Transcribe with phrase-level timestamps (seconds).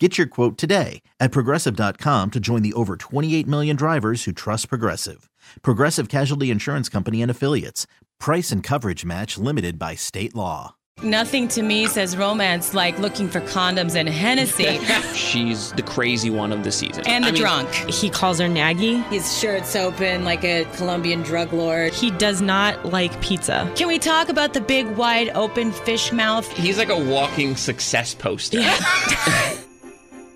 [0.00, 4.68] Get your quote today at progressive.com to join the over 28 million drivers who trust
[4.68, 5.30] Progressive.
[5.62, 7.86] Progressive Casualty Insurance Company and Affiliates.
[8.18, 10.74] Price and coverage match limited by state law.
[11.04, 14.78] Nothing to me says romance like looking for condoms and Hennessy.
[15.14, 17.06] She's the crazy one of the season.
[17.06, 17.68] and the I mean, drunk.
[17.88, 19.00] He calls her Naggy.
[19.10, 21.92] His shirt's open like a Colombian drug lord.
[21.92, 23.70] He does not like pizza.
[23.76, 26.50] Can we talk about the big, wide open fish mouth?
[26.52, 28.60] He's like a walking success poster.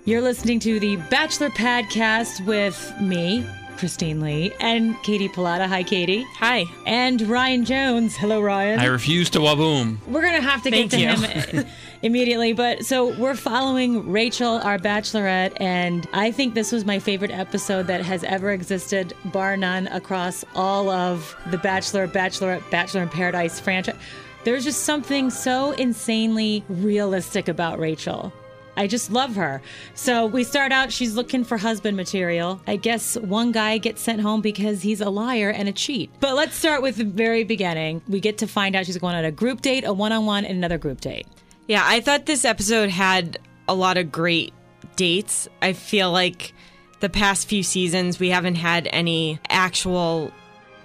[0.09, 3.45] You're listening to the Bachelor Podcast with me,
[3.77, 5.67] Christine Lee, and Katie Pilata.
[5.67, 6.25] Hi, Katie.
[6.37, 6.65] Hi.
[6.87, 8.17] And Ryan Jones.
[8.17, 8.79] Hello, Ryan.
[8.79, 9.99] I refuse to waboom.
[10.07, 11.09] We're gonna have to Thank get to you.
[11.09, 11.63] him uh,
[12.01, 17.29] immediately, but so we're following Rachel, our bachelorette, and I think this was my favorite
[17.29, 23.09] episode that has ever existed, bar none, across all of the Bachelor, Bachelorette, Bachelor in
[23.09, 23.95] Paradise franchise.
[24.43, 28.33] There's just something so insanely realistic about Rachel.
[28.79, 29.61] I just love her.
[29.93, 32.61] So we start out, she's looking for husband material.
[32.65, 36.09] I guess one guy gets sent home because he's a liar and a cheat.
[36.21, 38.01] But let's start with the very beginning.
[38.07, 40.45] We get to find out she's going on a group date, a one on one,
[40.45, 41.27] and another group date.
[41.67, 44.53] Yeah, I thought this episode had a lot of great
[44.95, 45.49] dates.
[45.61, 46.53] I feel like
[47.01, 50.31] the past few seasons we haven't had any actual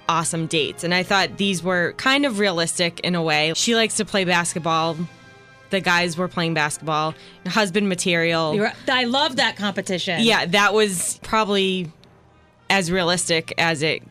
[0.08, 0.82] awesome dates.
[0.82, 3.52] And I thought these were kind of realistic in a way.
[3.54, 4.96] She likes to play basketball.
[5.70, 7.14] The guys were playing basketball.
[7.46, 8.54] Husband material.
[8.54, 10.22] You're, I love that competition.
[10.22, 11.90] yeah, that was probably
[12.70, 14.02] as realistic as it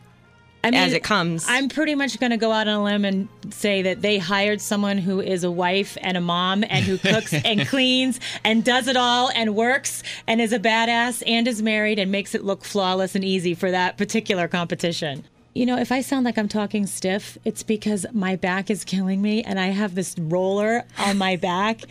[0.62, 1.44] I mean, as it comes.
[1.46, 4.62] I'm pretty much going to go out on a limb and say that they hired
[4.62, 8.88] someone who is a wife and a mom and who cooks and cleans and does
[8.88, 12.64] it all and works and is a badass and is married and makes it look
[12.64, 15.24] flawless and easy for that particular competition.
[15.54, 19.22] You know, if I sound like I'm talking stiff, it's because my back is killing
[19.22, 21.82] me and I have this roller on my back.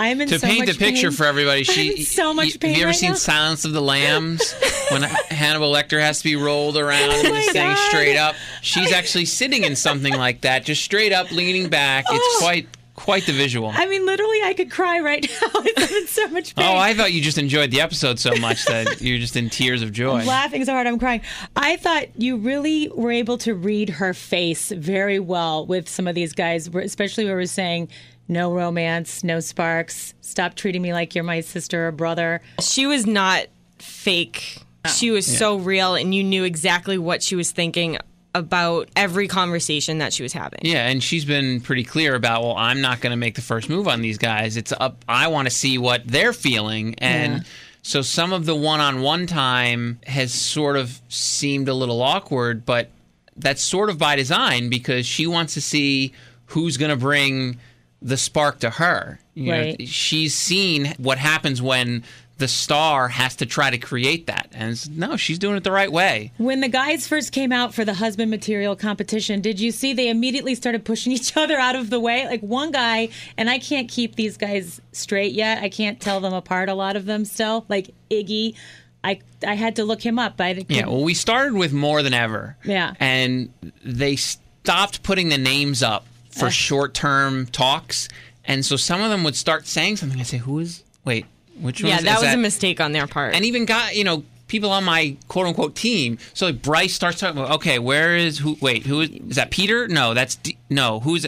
[0.00, 1.16] I'm in To so paint the picture pain.
[1.16, 2.70] for everybody, she so much y- pain.
[2.70, 3.16] Have you ever right seen now.
[3.16, 4.54] Silence of the Lambs
[4.92, 8.36] when Hannibal Lecter has to be rolled around oh and Oh just staying straight up?
[8.62, 12.04] She's actually sitting in something like that, just straight up, leaning back.
[12.08, 12.38] It's Oh.
[12.40, 12.68] quite
[12.98, 13.70] quite the visual.
[13.72, 15.48] I mean, literally, I could cry right now.
[15.54, 16.76] I'm in so much oh, pain.
[16.76, 19.82] Oh, I thought you just enjoyed the episode so much that you're just in tears
[19.82, 20.18] of joy.
[20.18, 21.20] I'm laughing so hard I'm crying.
[21.54, 26.16] I thought you really were able to read her face very well with some of
[26.16, 27.88] these guys, especially where we're saying
[28.26, 32.42] no romance, no sparks, stop treating me like you're my sister or brother.
[32.60, 33.46] she was not
[33.78, 34.58] fake.
[34.92, 37.98] She was so real, and you knew exactly what she was thinking
[38.34, 40.60] about every conversation that she was having.
[40.62, 43.68] Yeah, and she's been pretty clear about, well, I'm not going to make the first
[43.68, 44.56] move on these guys.
[44.56, 45.04] It's up.
[45.08, 47.40] I want to see what they're feeling, and Yeah.
[47.82, 52.90] so some of the one-on-one time has sort of seemed a little awkward, but
[53.36, 56.12] that's sort of by design because she wants to see
[56.46, 57.58] who's going to bring
[58.02, 59.18] the spark to her.
[59.34, 59.88] You know, Right.
[59.88, 62.04] she's seen what happens when
[62.38, 65.90] the star has to try to create that, and no, she's doing it the right
[65.90, 66.32] way.
[66.38, 70.08] When the guys first came out for the husband material competition, did you see they
[70.08, 72.26] immediately started pushing each other out of the way?
[72.26, 75.62] Like one guy, and I can't keep these guys straight yet.
[75.62, 77.66] I can't tell them apart, a lot of them still.
[77.68, 78.54] Like Iggy,
[79.02, 80.40] I I had to look him up.
[80.40, 82.56] I Yeah, well, we started with more than ever.
[82.64, 82.94] Yeah.
[83.00, 83.52] And
[83.84, 88.08] they stopped putting the names up for short term talks.
[88.44, 90.18] And so some of them would start saying something.
[90.18, 91.26] I'd say, who is, wait,
[91.60, 93.34] which Yeah, that was a mistake on their part.
[93.34, 96.18] And even got, you know, people on my quote unquote team.
[96.34, 99.50] So like Bryce starts talking about, okay, where is, who, wait, who is, is that
[99.50, 99.86] Peter?
[99.88, 101.26] No, that's, D, no, who's,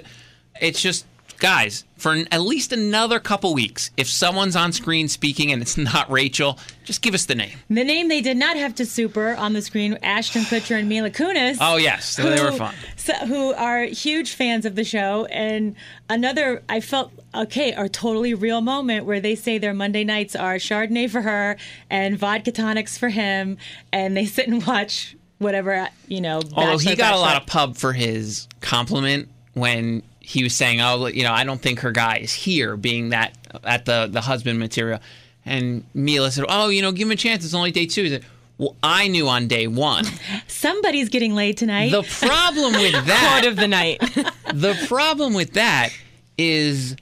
[0.61, 1.07] it's just,
[1.41, 5.77] guys, for an- at least another couple weeks, if someone's on screen speaking and it's
[5.93, 7.59] not Rachel, just give us the name.
[7.69, 11.11] The name they did not have to super on the screen, Ashton Kutcher and Mila
[11.11, 11.57] Kunis.
[11.61, 12.75] Oh, yes, they were who- fun.
[12.97, 15.25] so- who are huge fans of the show.
[15.27, 15.75] And
[16.09, 20.57] another, I felt, okay, a totally real moment where they say their Monday nights are
[20.57, 21.57] Chardonnay for her
[21.89, 23.57] and vodka tonics for him.
[23.93, 26.43] And they sit and watch whatever, you know.
[26.55, 30.81] Although he Bachelor, got a lot of pub for his compliment when he was saying,
[30.81, 34.21] "Oh, you know, I don't think her guy is here," being that at the the
[34.21, 35.01] husband material.
[35.45, 37.45] And Mila said, "Oh, you know, give him a chance.
[37.45, 38.05] It's only day two.
[38.05, 38.25] He said,
[38.59, 40.05] Well, I knew on day one.
[40.47, 41.91] Somebody's getting laid tonight.
[41.91, 43.99] The problem with that, part of the night.
[44.55, 45.89] the problem with that
[46.37, 46.95] is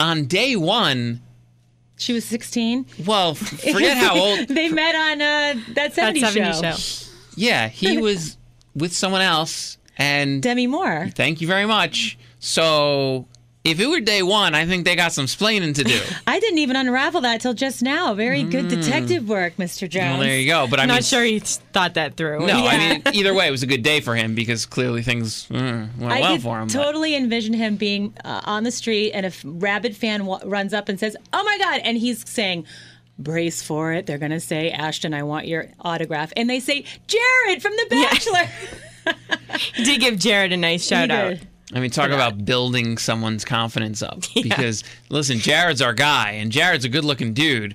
[0.00, 1.20] on day one.
[1.98, 2.86] she was 16.
[3.06, 4.48] Well, forget how old.
[4.48, 6.72] they met on uh, that 70s, that 70 show.
[6.72, 7.10] show.
[7.36, 8.36] Yeah, he was
[8.74, 11.10] with someone else, And Demi Moore.
[11.14, 12.16] thank you very much.
[12.40, 13.28] So
[13.62, 16.00] if it were day one, I think they got some splaining to do.
[16.26, 18.14] I didn't even unravel that till just now.
[18.14, 19.86] Very good detective work, Mr.
[19.88, 20.04] Jones.
[20.06, 20.10] Hmm.
[20.12, 20.66] well, there you go.
[20.66, 22.46] But I I'm mean, not sure he thought that through.
[22.46, 25.50] No, I mean, either way, it was a good day for him because clearly things
[25.50, 26.68] uh, went I well for him.
[26.68, 30.48] but- totally envision him being uh, on the street and a f- rabid fan w-
[30.48, 32.66] runs up and says, "Oh my god!" and he's saying.
[33.18, 34.06] Brace for it.
[34.06, 36.32] They're going to say, Ashton, I want your autograph.
[36.38, 39.14] And they say, Jared from The Bachelor.
[39.74, 41.34] He did give Jared a nice shout out.
[41.72, 44.24] I mean, talk about building someone's confidence up.
[44.34, 47.74] Because listen, Jared's our guy, and Jared's a good-looking dude.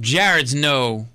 [0.00, 1.06] Jared's no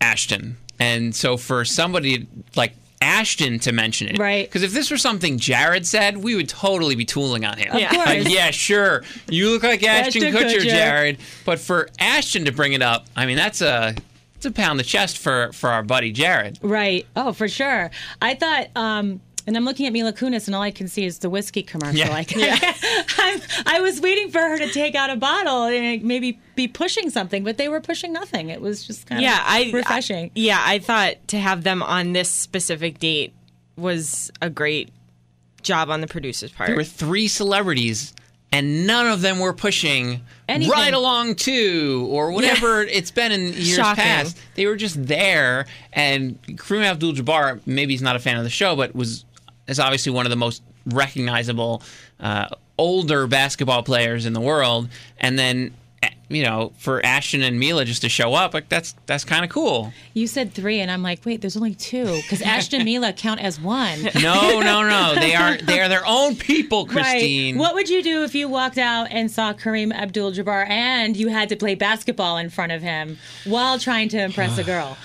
[0.00, 2.26] Ashton, and so for somebody
[2.56, 4.46] like Ashton to mention it, Right.
[4.46, 7.72] Because if this were something Jared said, we would totally be tooling on him.
[7.74, 7.92] Of Yeah.
[7.94, 9.04] Like, yeah, sure.
[9.28, 10.64] You look like Ashton, Ashton Kutcher, Kutcher.
[10.64, 11.18] Jared.
[11.44, 13.94] But for Ashton to bring it up, I mean, that's a
[14.36, 16.58] it's a pound the chest for for our buddy Jared.
[16.62, 17.06] Right.
[17.14, 17.90] Oh, for sure.
[18.22, 21.18] I thought, um, and I'm looking at Mila Kunis, and all I can see is
[21.20, 21.96] the whiskey commercial.
[21.98, 22.10] Yeah.
[22.10, 26.68] Like, I'm, I was waiting for her to take out a bottle and maybe be
[26.68, 28.50] pushing something, but they were pushing nothing.
[28.50, 30.26] It was just kind Yeah, of I refreshing.
[30.26, 33.32] I- yeah, I thought to have them on this specific date
[33.76, 34.90] was a great
[35.62, 36.66] job on the producer's part.
[36.68, 38.14] There were three celebrities,
[38.52, 40.72] and none of them were pushing Anything.
[40.72, 44.02] right along to or whatever it's been in years Shocking.
[44.04, 44.38] past.
[44.54, 48.74] They were just there, and Kareem Abdul-Jabbar maybe he's not a fan of the show,
[48.76, 49.24] but was
[49.68, 51.82] is obviously one of the most recognizable
[52.20, 54.88] uh, older basketball players in the world,
[55.18, 55.74] and then.
[56.30, 59.50] You know, for Ashton and Mila just to show up, like that's that's kind of
[59.50, 59.94] cool.
[60.12, 63.40] You said three, and I'm like, wait, there's only two because Ashton and Mila count
[63.40, 63.98] as one.
[64.22, 65.14] No, no, no.
[65.14, 67.54] They are they are their own people, Christine.
[67.54, 67.60] Right.
[67.60, 71.48] What would you do if you walked out and saw Kareem Abdul-Jabbar and you had
[71.48, 73.16] to play basketball in front of him
[73.46, 74.98] while trying to impress a girl?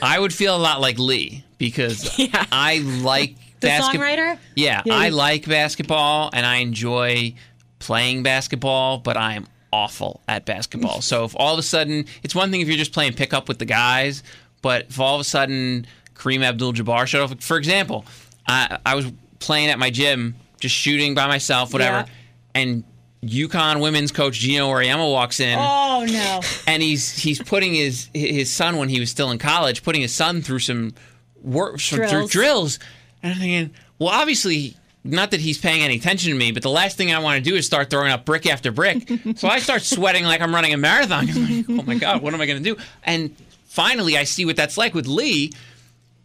[0.00, 2.08] I would feel a lot like Lee because
[2.52, 4.38] I like The basket- songwriter?
[4.56, 7.34] Yeah, Yeah, I like basketball and I enjoy
[7.78, 11.00] playing basketball, but I am awful at basketball.
[11.02, 13.58] so if all of a sudden, it's one thing if you're just playing pickup with
[13.58, 14.22] the guys,
[14.62, 18.04] but if all of a sudden Kareem Abdul-Jabbar showed up, for example,
[18.46, 19.06] I, I was
[19.40, 22.60] playing at my gym, just shooting by myself, whatever, Yeah.
[22.60, 22.84] and
[23.22, 26.40] UConn women's coach Geno Auriemma walks in Oh no!
[26.68, 30.14] and he's he's putting his his son when he was still in college, putting his
[30.14, 30.94] son through some
[31.42, 32.78] work some, through Drills.
[33.22, 33.22] Drills.
[33.22, 36.70] And I'm thinking, well, obviously, not that he's paying any attention to me, but the
[36.70, 39.08] last thing I want to do is start throwing up brick after brick.
[39.36, 41.28] so I start sweating like I'm running a marathon.
[41.28, 42.80] I'm like, oh my god, what am I going to do?
[43.04, 43.34] And
[43.66, 45.52] finally, I see what that's like with Lee.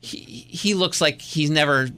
[0.01, 1.89] He he looks like he's never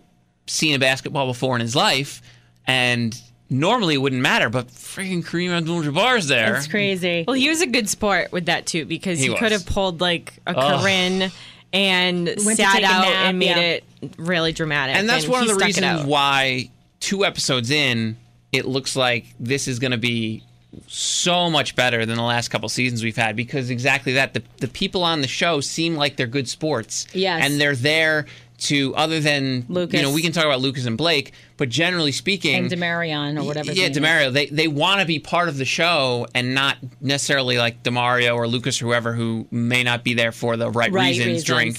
[0.48, 2.22] seen a basketball before in his life,
[2.66, 3.20] and.
[3.48, 6.56] Normally it wouldn't matter, but freaking Kareem Abdul-Jabbar's there.
[6.56, 7.26] It's crazy.
[7.28, 10.02] Well, he was a good sport with that too because He he, could have pulled
[10.02, 10.82] like a Ugh.
[10.82, 11.32] Corinne
[11.72, 13.60] and to sat out nap, and made yeah.
[13.60, 13.84] it
[14.18, 14.96] really dramatic.
[14.96, 16.70] and that's one of the reasons why
[17.00, 18.18] two episodes in
[18.52, 20.44] it looks like this is going to be
[20.88, 24.68] so much better than the last couple seasons we've had because exactly that the, the
[24.68, 27.46] people on the show seem like they're good sports Yes.
[27.46, 28.26] and they're there
[28.58, 30.00] to other than Lucas.
[30.00, 33.46] you know we can talk about Lucas and Blake but generally speaking and Demarion or
[33.46, 33.72] whatever.
[33.74, 33.98] yeah, is.
[33.98, 34.32] Demario.
[34.32, 38.48] They they want to be part of the show and not necessarily like Demario or
[38.48, 41.44] Lucas or whoever who may not be there for the right, Right reasons, reasons.
[41.44, 41.78] Drink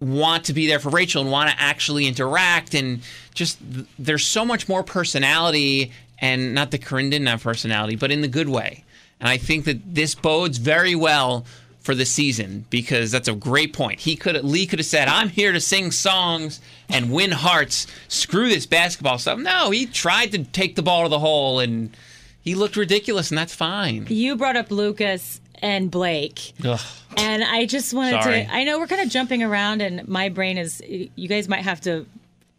[0.00, 3.00] want to be there for Rachel and want to actually interact and
[3.34, 3.58] just
[3.98, 8.28] there's so much more personality and not that Corinne didn't have personality, but in the
[8.28, 8.84] good way.
[9.20, 11.44] And I think that this bodes very well
[11.80, 14.00] for the season because that's a great point.
[14.00, 17.86] He could Lee could have said, "I'm here to sing songs and win hearts.
[18.08, 21.96] Screw this basketball stuff." No, he tried to take the ball to the hole and
[22.40, 24.06] he looked ridiculous, and that's fine.
[24.08, 26.52] You brought up Lucas and Blake.
[26.64, 26.80] Ugh.
[27.18, 28.44] And I just wanted Sorry.
[28.44, 28.54] to.
[28.54, 30.82] I know we're kind of jumping around, and my brain is.
[30.86, 32.06] You guys might have to,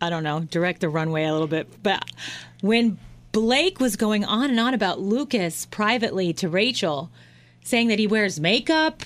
[0.02, 1.68] I don't know, direct the runway a little bit.
[1.82, 2.04] But
[2.62, 2.98] when
[3.32, 7.10] Blake was going on and on about Lucas privately to Rachel,
[7.64, 9.04] saying that he wears makeup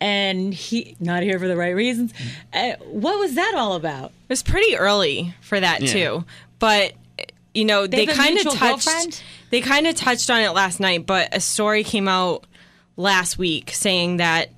[0.00, 2.12] and he not here for the right reasons,
[2.52, 4.06] uh, what was that all about?
[4.06, 5.92] It was pretty early for that Yeah.
[5.92, 6.24] too,
[6.58, 6.92] but
[7.54, 8.60] you know They they, kind of touched.
[8.60, 9.22] girlfriend?
[9.50, 12.44] They kind of touched on it last night, but a story came out
[12.96, 14.50] last week saying that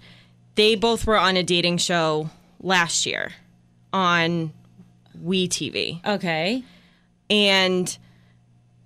[0.57, 2.29] they both were on a dating show
[2.61, 3.33] last year
[3.93, 4.53] on
[5.23, 6.63] We TV, Okay.
[7.31, 7.97] and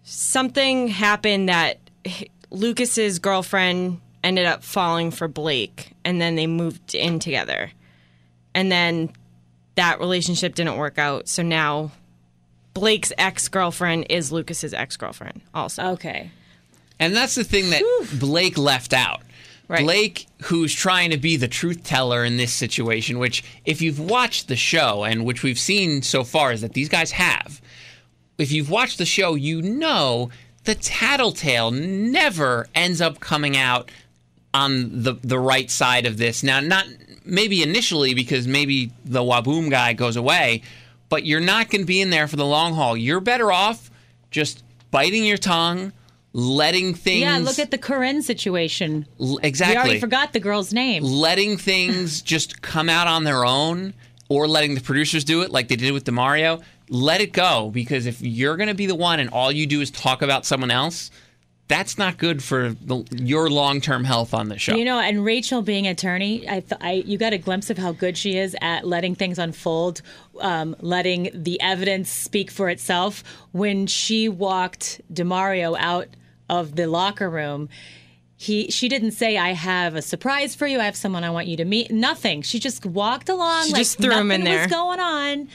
[0.02, 1.78] something happened that
[2.50, 7.70] Lucas's girlfriend ended up falling for Blake, and then they moved in together,
[8.54, 9.10] and then
[9.76, 11.28] that relationship didn't work out.
[11.28, 11.92] So now
[12.74, 15.82] Blake's ex girlfriend is Lucas's ex girlfriend, also.
[15.92, 16.30] Okay.
[16.98, 17.82] And that's the thing that
[18.20, 19.22] Blake left out.
[19.70, 19.84] Right.
[19.84, 24.48] Blake, who's trying to be the truth teller in this situation, which, if you've watched
[24.48, 27.60] the show and which we've seen so far, is that these guys have.
[28.36, 30.30] if you've watched the show, you know
[30.64, 33.90] the tattletale never ends up coming out
[34.52, 36.42] on the the right side of this.
[36.42, 36.86] Now, not
[37.24, 40.62] maybe initially because maybe the Waboom guy goes away,
[41.08, 42.96] but you're not going to be in there for the long haul.
[42.96, 43.90] You're better off
[44.30, 45.92] just biting your tongue,
[46.32, 47.20] letting things.
[47.22, 49.06] Yeah, look at the Corinne situation.
[49.20, 51.02] L- We already forgot the girl's name.
[51.02, 53.94] letting things just come out on their own
[54.28, 58.06] or letting the producers do it like they did with DeMario, let it go because
[58.06, 60.70] if you're going to be the one and all you do is talk about someone
[60.70, 61.10] else,
[61.66, 64.74] that's not good for the, your long-term health on the show.
[64.74, 67.92] You know, and Rachel being attorney, I, th- I you got a glimpse of how
[67.92, 70.02] good she is at letting things unfold,
[70.40, 73.22] um, letting the evidence speak for itself.
[73.52, 76.08] When she walked Demario out
[76.50, 77.68] of the locker room,
[78.36, 80.80] he she didn't say, "I have a surprise for you.
[80.80, 82.42] I have someone I want you to meet." Nothing.
[82.42, 84.62] She just walked along She like just threw him in there.
[84.62, 85.48] was going on,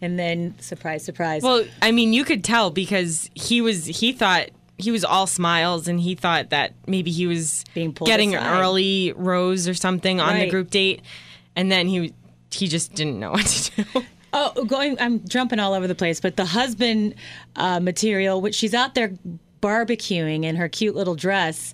[0.00, 1.42] and then surprise, surprise.
[1.42, 5.86] Well, I mean, you could tell because he was he thought he was all smiles
[5.86, 8.54] and he thought that maybe he was Being pulled getting aside.
[8.54, 11.00] an early rose or something on the group date,
[11.54, 12.12] and then he
[12.50, 14.02] he just didn't know what to do.
[14.34, 14.96] Oh, going.
[14.98, 17.14] I'm jumping all over the place, but the husband
[17.54, 19.12] uh, material, which she's out there
[19.62, 21.72] barbecuing in her cute little dress,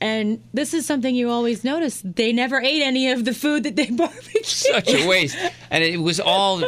[0.00, 3.76] and this is something you always notice: they never ate any of the food that
[3.76, 4.44] they barbecued.
[4.44, 5.38] Such a waste.
[5.70, 6.62] And it was all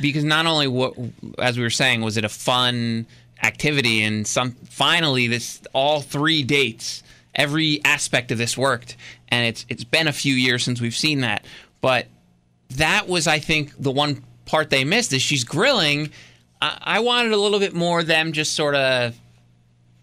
[0.00, 0.94] because not only what
[1.38, 3.06] as we were saying was it a fun
[3.42, 7.02] activity and some finally this all three dates
[7.34, 8.96] every aspect of this worked.
[9.28, 11.44] And it's it's been a few years since we've seen that.
[11.80, 12.06] But
[12.70, 16.10] that was I think the one part they missed is she's grilling.
[16.60, 19.16] I, I wanted a little bit more them just sort of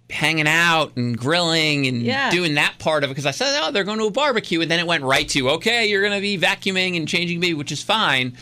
[0.10, 2.32] hanging out and grilling and Yeah.
[2.32, 4.60] doing that part of it because I said, oh, they're going to a barbecue.
[4.62, 7.54] And then it went right to, okay, you're going to be vacuuming and changing baby,
[7.54, 8.36] which is fine.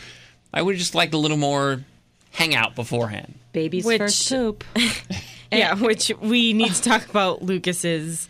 [0.52, 1.84] I would have just liked a little more
[2.32, 3.34] hangout beforehand.
[3.52, 4.64] Baby's Which- first poop.
[5.52, 8.28] yeah, which we need to talk about Lucas's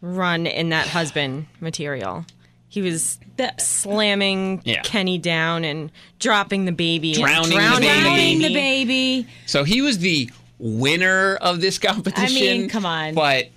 [0.00, 2.24] run in that husband material.
[2.68, 4.82] He was The- slamming Yeah.
[4.82, 8.00] Kenny down and dropping the baby, and Drowning the drowning baby.
[8.02, 9.26] Drowning the baby.
[9.46, 12.36] So he was the winner of this competition.
[12.36, 13.14] I mean, come on.
[13.14, 13.48] But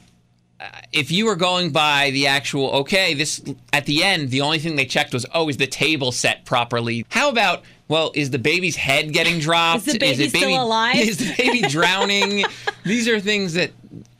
[0.59, 3.43] uh, if you were going by the actual, okay, this
[3.73, 7.05] at the end, the only thing they checked was, oh, is the table set properly?
[7.09, 9.87] How about, well, is the baby's head getting dropped?
[9.87, 10.95] Is the baby it still alive?
[10.97, 12.45] Is the baby drowning?
[12.85, 13.71] These are things that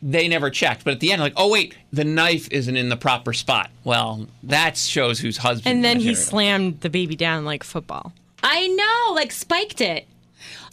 [0.01, 0.83] they never checked.
[0.83, 3.69] But at the end, like, oh wait, the knife isn't in the proper spot.
[3.83, 5.75] Well, that shows whose husband.
[5.75, 8.13] And then he slammed the baby down like football.
[8.43, 10.07] I know, like spiked it.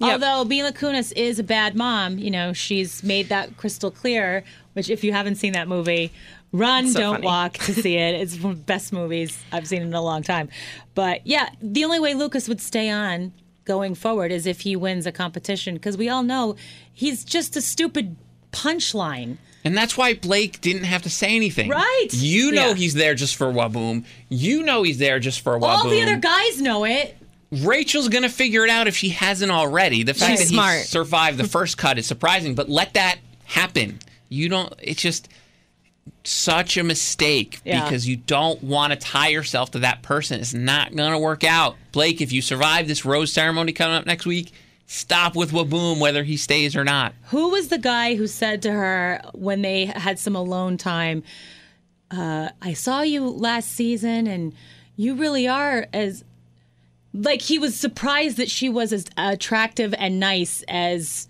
[0.00, 0.12] Yep.
[0.12, 4.44] Although Mila Kunis is a bad mom, you know, she's made that crystal clear.
[4.74, 6.12] Which, if you haven't seen that movie,
[6.52, 7.26] run, So don't funny.
[7.26, 8.14] walk to see it.
[8.20, 10.48] It's one of the best movies I've seen in a long time.
[10.94, 13.32] But yeah, the only way Lucas would stay on
[13.64, 16.54] going forward is if he wins a competition, because we all know
[16.92, 18.16] he's just a stupid
[18.52, 19.36] punchline.
[19.64, 21.68] And that's why Blake didn't have to say anything.
[21.68, 22.06] Right.
[22.12, 22.74] You know Yeah.
[22.74, 24.04] he's there just for Waboom.
[24.28, 25.68] You know he's there just for a Waboom.
[25.68, 27.17] All the other guys know it.
[27.50, 30.02] Rachel's gonna figure it out if she hasn't already.
[30.02, 30.78] The fact She's that smart.
[30.78, 33.98] he survived the first cut is surprising, but let that happen.
[34.28, 34.72] You don't.
[34.82, 35.28] It's just
[36.24, 37.84] such a mistake Yeah.
[37.84, 40.40] because you don't want to tie yourself to that person.
[40.40, 41.76] It's not gonna work out.
[41.92, 44.52] Blake, if you survive this rose ceremony coming up next week,
[44.86, 47.14] stop with Waboom whether he stays or not.
[47.30, 51.22] Who was the guy who said to her when they had some alone time,
[52.10, 54.54] uh, I saw you last season and
[54.96, 56.24] you really are as
[57.14, 61.28] like he was surprised that she was as attractive and nice as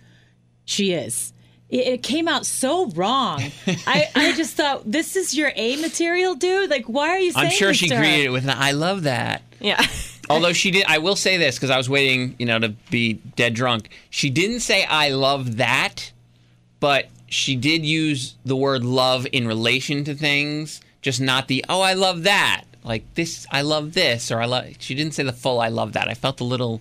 [0.65, 1.33] she is.
[1.69, 3.43] It, it came out so wrong.
[3.67, 6.71] I, I just thought this is your A material, dude.
[6.71, 8.03] Like, why are you saying I'm sure this she to her?
[8.03, 9.85] greeted it with an "I love that." Yeah.
[10.31, 13.15] Although she did, I will say this because I was waiting, you know, to be
[13.15, 13.89] dead drunk.
[14.11, 16.13] She didn't say "I love that,"
[16.81, 21.81] but she did use the word "love" in relation to things, just not the "oh,
[21.81, 24.67] I love that." Like this, I love this, or I love.
[24.79, 26.81] She didn't say the full "I love that." I felt a little,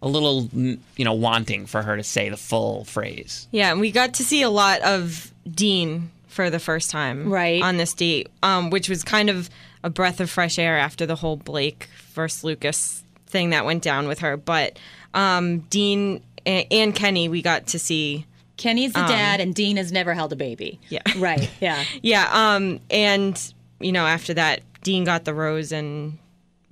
[0.00, 3.48] a little, mm, you know, wanting for her to say the full phrase.
[3.50, 7.60] Yeah, and we got to see a lot of Dean for the first time Right.
[7.62, 9.50] on this date, um, which was kind of
[9.84, 14.08] a breath of fresh air after the whole Blake versus Lucas thing that went down
[14.08, 14.36] with her.
[14.38, 14.78] But
[15.12, 18.24] um, Dean a- and Kenny, we got to see.
[18.56, 20.78] Kenny's the dad, and Dean has never held a baby.
[20.88, 21.00] Yeah.
[21.16, 21.50] Right.
[21.60, 21.82] Yeah.
[22.00, 26.18] Yeah, um, and you know after that, Dean got the rose and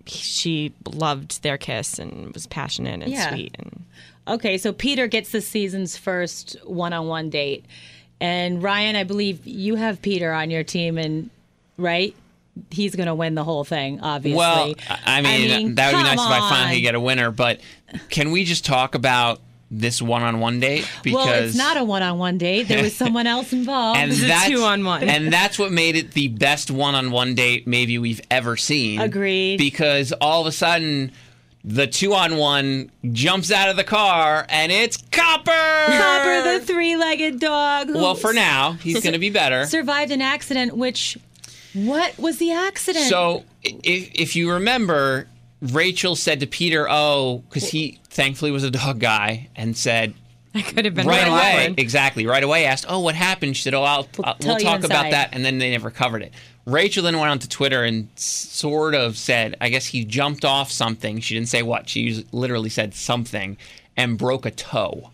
[0.07, 3.31] she loved their kiss and was passionate and Yeah.
[3.31, 3.85] sweet and
[4.29, 7.65] Okay, so Peter gets the season's first one-on-one date,
[8.21, 11.31] and Ryan, I believe you have Peter on your team, and
[11.77, 12.15] right,
[12.71, 13.99] he's going to win the whole thing.
[14.01, 14.37] Obviously.
[14.37, 17.31] Well, I I mean, that would be come nice if I finally get a winner.
[17.33, 17.61] But
[18.11, 22.67] can we just talk about this one-on-one date because well, it's not a one-on-one date.
[22.69, 23.99] There was someone else involved.
[24.01, 25.05] and This is a that's two-on-one.
[25.09, 29.01] and that's what made it the best one-on-one date maybe we've ever seen.
[29.01, 29.59] Agreed.
[29.59, 31.13] Because all of a sudden.
[31.63, 35.51] The two on one jumps out of the car and it's Copper!
[35.51, 37.89] Copper, the three-legged dog.
[37.89, 39.67] who Well, for now, he's going to be better.
[39.67, 40.75] survived an accident.
[40.75, 41.19] Which,
[41.75, 43.05] what was the accident?
[43.05, 45.27] So, if, if you remember,
[45.61, 50.15] Rachel said to Peter, "Oh, because he thankfully was a dog guy," and said
[50.55, 51.79] "I could have been right away, awkward.
[51.79, 54.85] exactly, right away, asked, "Oh, what happened?" She said, "Oh, I'll, We'll tell we'll talk
[54.85, 56.33] about that," and then they never covered it.
[56.67, 61.21] Rachel then went onto Twitter and sort of said, "I guess he jumped off something."
[61.21, 61.89] She didn't say what.
[61.89, 63.57] She literally said something
[63.97, 65.11] and broke a toe,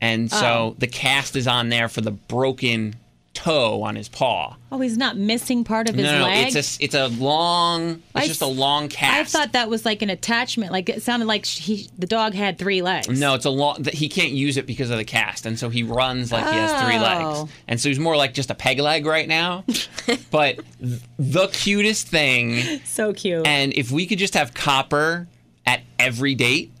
[0.00, 0.76] and so Oh.
[0.78, 2.94] the cast is on there for the broken
[3.38, 4.56] toe on his paw.
[4.72, 6.48] oh, he's not missing part of his no, no, leg.
[6.48, 7.90] it's a s- it's a long.
[7.90, 9.32] It's I just a long cast.
[9.32, 10.72] I thought that was like an attachment.
[10.72, 13.08] Like it sounded like he, the dog had three legs.
[13.08, 13.84] No, it's a long.
[13.84, 16.82] He can't use it because of the cast, and so he runs like he has
[16.82, 17.00] three oh.
[17.00, 19.64] legs, and so he's more like just a peg leg right now.
[20.32, 23.46] but the cutest thing, so cute.
[23.46, 25.28] and if we could just have Copper
[25.64, 26.72] at every date,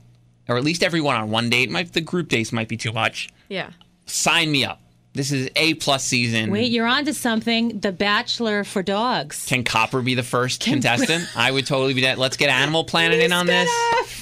[0.48, 2.92] or at least every one on one date, might the group dates might be too
[2.92, 3.28] much.
[3.48, 3.70] Yeah.
[4.06, 4.80] Sign me up.
[5.18, 6.52] This is a plus season.
[6.52, 7.80] Wait, you're onto something.
[7.80, 9.46] The Bachelor for dogs.
[9.46, 11.28] Can Copper be the first contestant?
[11.36, 12.18] I would totally be that.
[12.18, 13.68] Let's get Animal Planet in on this.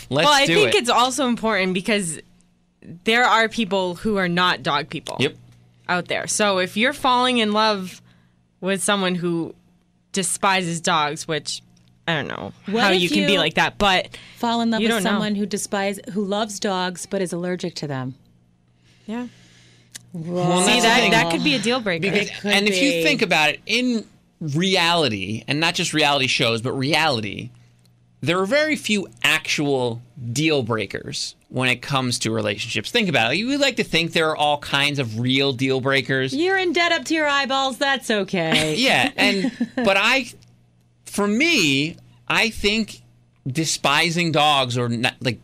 [0.09, 0.79] Let's well, I do think it.
[0.79, 2.19] it's also important because
[3.05, 5.37] there are people who are not dog people yep.
[5.87, 6.27] out there.
[6.27, 8.01] So if you're falling in love
[8.63, 9.55] with someone who
[10.13, 11.61] despises dogs, which
[12.09, 14.87] I don't know What how you can be like that, but Fall in love You
[14.87, 15.11] with don't know.
[15.11, 18.15] someone who despise, who loves dogs but is allergic to them.
[19.05, 19.27] yeah.
[20.25, 22.11] Well, See that that could be a deal breaker.
[22.11, 24.05] Because, could and if you think about it, in
[24.41, 27.51] reality, and not just reality shows, but reality,
[28.23, 32.91] there are very few actual deal breakers when it comes to relationships.
[32.91, 33.37] Think about it.
[33.37, 36.35] You would like to think there are all kinds of real deal breakers.
[36.35, 37.79] You're in debt up to your eyeballs.
[37.79, 38.75] That's okay.
[38.87, 40.27] Yeah, and but I,
[41.05, 43.03] for me, I think
[43.47, 45.41] despising dogs or not like.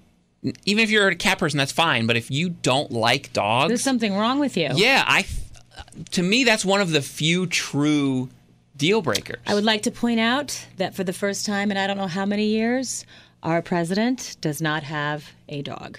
[0.64, 2.06] Even if you're a cat person, that's fine.
[2.06, 4.70] But if you don't like dogs, There's something wrong with you.
[4.74, 5.24] yeah, I.
[6.12, 8.28] To me, that's one of the few true
[8.76, 9.40] deal breakers.
[9.46, 12.06] I would like to point out that for the first time in I don't know
[12.08, 13.06] how many years,
[13.42, 15.98] our president does not have a dog.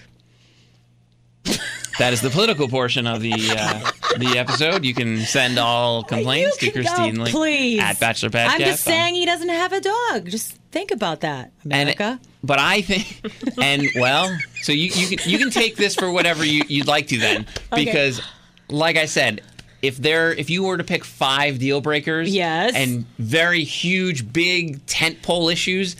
[1.98, 4.84] That is the political portion of the uh, the episode.
[4.84, 8.48] You can send all complaints to Christine oh, Link at Bachelor Podcast.
[8.48, 10.28] I'm just saying he doesn't have a dog.
[10.28, 12.18] Just think about that, And, America.
[12.42, 13.20] but I think,
[13.62, 17.06] and well, so you you can you can take this for whatever you, you'd like
[17.08, 18.20] to then, because,
[18.68, 19.42] like I said,
[19.80, 22.72] if there if you were to pick five deal breakers, Yes.
[22.74, 25.94] and very huge, big tent pole issues,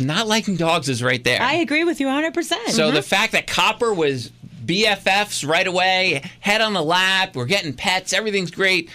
[0.00, 1.40] not liking dogs is right there.
[1.40, 2.68] I agree with you 100%.
[2.70, 4.30] So the fact that Copper was
[4.66, 8.90] BFFs right away, head on the lap, we're getting pets, everything's great.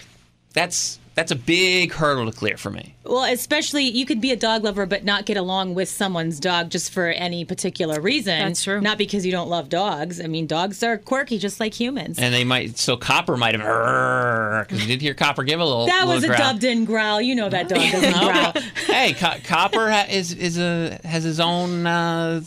[0.54, 2.94] That's that's a big hurdle to clear for me.
[3.04, 6.70] Well, especially you could be a dog lover but not get along with someone's dog
[6.70, 8.38] just for any particular reason.
[8.38, 8.80] That's true.
[8.80, 10.22] Not because you don't love dogs.
[10.22, 12.18] I mean, dogs are quirky just like humans.
[12.18, 15.84] And they might so Copper might have because you did hear Copper give a little.
[15.86, 16.52] that was a little growl.
[16.52, 17.20] dubbed in growl.
[17.20, 18.12] You know that dog doesn't
[18.52, 18.52] growl.
[18.86, 22.42] hey, Co- Copper ha- is is a has his own uh,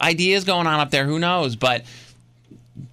[0.00, 1.04] ideas going on up there.
[1.04, 1.54] Who knows?
[1.56, 1.84] But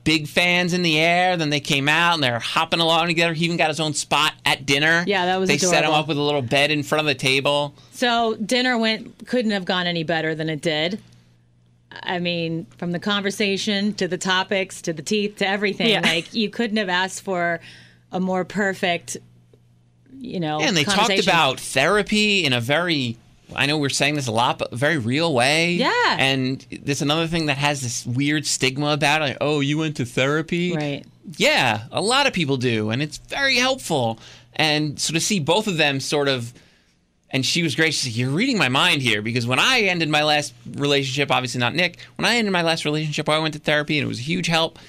[0.03, 1.37] big fans in the air.
[1.37, 3.33] Then they came out and they're hopping along together.
[3.33, 5.03] He even got his own spot at dinner.
[5.07, 7.15] Yeah, that was They set him up with a little bed in front of the
[7.15, 7.73] table.
[7.91, 10.99] So dinner went couldn't have gone any better than it did.
[11.91, 16.01] I mean, from the conversation to the topics to the teeth to everything, Yeah.
[16.01, 17.59] like you couldn't have asked for
[18.13, 19.17] a more perfect,
[20.19, 20.61] you know.
[20.61, 23.17] and they talked about therapy in a very
[23.55, 25.73] I know we're saying this a lot, but a very real way.
[25.73, 26.17] Yeah.
[26.19, 29.25] And there's another thing that has this weird stigma about it.
[29.25, 30.73] Like, oh, you went to therapy?
[30.75, 31.05] right.
[31.37, 34.19] Yeah, a lot of people do, and it's very helpful.
[34.53, 36.51] And so to see both of them sort of,
[37.29, 38.17] and she was gracious.
[38.17, 41.99] "You're reading my mind here because when I ended my last relationship, obviously not Nick.
[42.15, 44.47] When I ended my last relationship, I went to therapy, and it was a huge
[44.47, 44.79] help.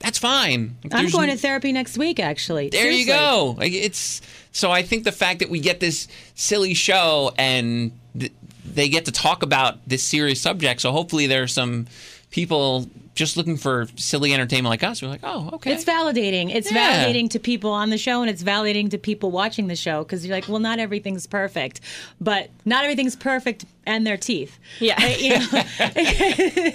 [0.00, 0.76] That's fine.
[0.92, 2.20] I'm going to therapy next week.
[2.20, 3.56] Actually, there you go.
[3.58, 4.20] Like it's
[4.52, 8.32] so I think the fact that we get this silly show and th-
[8.64, 10.80] they get to talk about this serious subject.
[10.80, 11.86] So hopefully there's some
[12.30, 15.02] people just looking for silly entertainment like us.
[15.02, 15.72] We're like, oh, okay.
[15.72, 16.54] It's validating.
[16.54, 17.04] It's Yeah.
[17.04, 20.24] validating to people on the show, and it's validating to people watching the show because
[20.24, 21.80] you're like, well, not everything's perfect,
[22.20, 24.56] but not everything's perfect, and their teeth.
[24.78, 24.94] Yeah.
[25.02, 25.46] Uh, you know?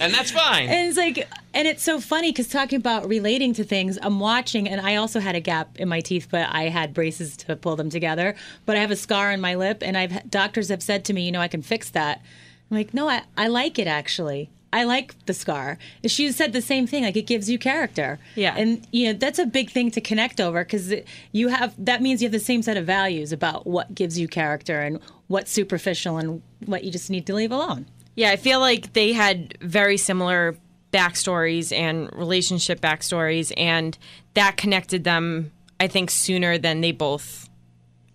[0.02, 0.68] and that's fine.
[0.68, 4.68] And it's like, and it's so funny because talking about relating to things, I'm watching,
[4.68, 7.78] and I also had a gap in my teeth, but I had braces to pull
[7.78, 8.36] them together.
[8.66, 11.26] But I have a scar on my lip, and I've doctors have said to me,
[11.26, 12.22] you know, I can fix that.
[12.70, 14.50] I'm like, no, I, I like it actually.
[14.74, 15.78] I like the scar.
[16.06, 17.04] She said the same thing.
[17.04, 18.20] Like it gives you character.
[18.36, 18.56] Yeah.
[18.58, 20.94] and you know that's a big thing to connect over because
[21.32, 24.28] you have that means you have the same set of values about what gives you
[24.28, 27.86] character and what's superficial and what you just need to leave alone.
[28.16, 30.58] Yeah, I feel like they had very similar
[30.92, 33.98] backstories and relationship backstories, and
[34.36, 37.50] that connected them, I think, sooner than they both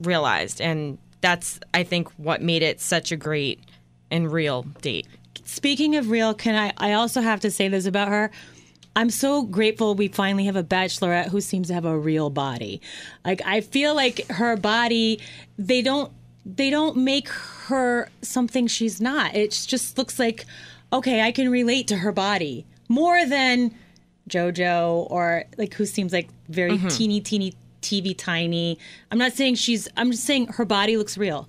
[0.01, 0.61] realized.
[0.61, 3.61] And that's, I think, what made it such a great
[4.11, 5.07] and real date.
[5.45, 6.73] Speaking of real, can I?
[6.77, 8.31] I also have to say this about her.
[8.97, 12.81] I'm so grateful we finally have a bachelorette who seems to have a real body.
[13.25, 15.21] Like I feel like her body,
[15.57, 16.13] they don't
[16.45, 19.35] they don't make her something she's not.
[19.37, 20.47] It just looks like
[20.93, 23.75] okay, I can relate to her body more than
[24.29, 26.89] JoJo or like who seems like very mm-hmm.
[26.89, 28.79] teeny teeny TV tiny.
[29.13, 31.49] I'm not saying she's I'm just saying her body looks real.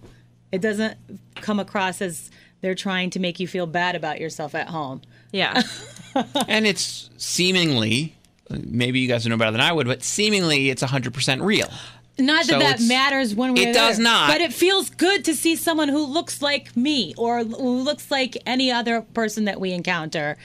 [0.52, 0.97] It doesn't
[1.36, 2.30] come across as
[2.62, 5.02] they're trying to make you feel bad about yourself at home.
[5.32, 5.62] Yeah.
[6.48, 8.15] and it's seemingly,
[8.50, 11.69] maybe you guys know better than I would, but seemingly it's 100% real.
[12.17, 14.30] Not that So that matters one way it or the does other, not.
[14.30, 18.38] But it feels good to see someone who looks like me or who looks like
[18.45, 20.38] any other person that we encounter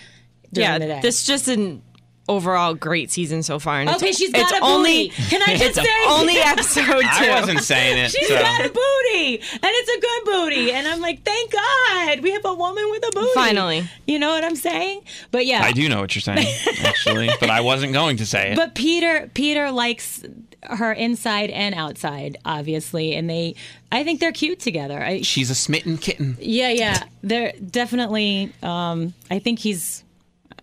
[0.53, 0.79] during yeah.
[0.79, 1.00] the day.
[1.03, 1.83] This is just an
[2.28, 3.80] overall great season so far.
[3.80, 4.72] And okay, it's, she's got it's a booty.
[4.72, 7.06] only, Can I just say only episode two.
[7.06, 8.10] I wasn't saying it.
[8.10, 8.38] She's so.
[8.38, 12.44] got a booty, and it's a good booty, and I'm like, thank God we have
[12.44, 13.30] a woman with a booty.
[13.34, 13.88] Finally.
[14.06, 15.02] you know what I'm saying?
[15.30, 16.46] But yeah, I do know what you're saying,
[16.82, 18.56] actually, but I wasn't going to say it.
[18.56, 20.24] But Peter, Peter likes
[20.62, 23.54] her inside and outside, obviously, and they,
[23.92, 25.02] I think they're cute together.
[25.02, 26.37] I, She's a smitten kitten.
[26.40, 28.52] yeah, yeah, they're definitely.
[28.62, 30.02] Um, I think he's.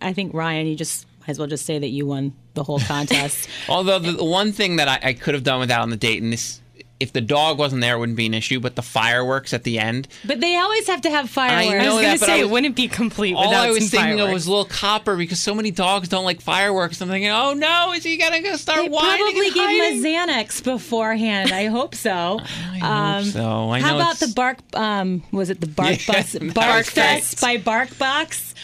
[0.00, 2.80] I think Ryan, you just might as well just say that you won the whole
[2.80, 3.48] contest.
[3.68, 6.32] Although the, one thing that I, I could have done without on the date, and
[6.32, 6.60] this,
[7.00, 8.60] if the dog wasn't there, it wouldn't be an issue.
[8.60, 11.74] But the fireworks at the end, but they always have to have fireworks.
[11.74, 13.90] I know was that, going to say was- it wouldn't be complete all I was
[13.90, 14.34] thinking of fireworks.
[14.34, 17.00] was little Copper because so many dogs don't like fireworks.
[17.00, 20.62] I'm thinking, oh no, is he gonna go start They probably gave him a Xanax
[20.62, 21.50] beforehand.
[21.52, 22.38] I hope so.
[22.82, 23.70] I hope so.
[23.70, 24.58] I How about the Bark?
[24.74, 26.36] Um, was it the Bark Yeah, Bus?
[26.54, 26.84] Bark.
[26.86, 28.54] Fest by Bark Box.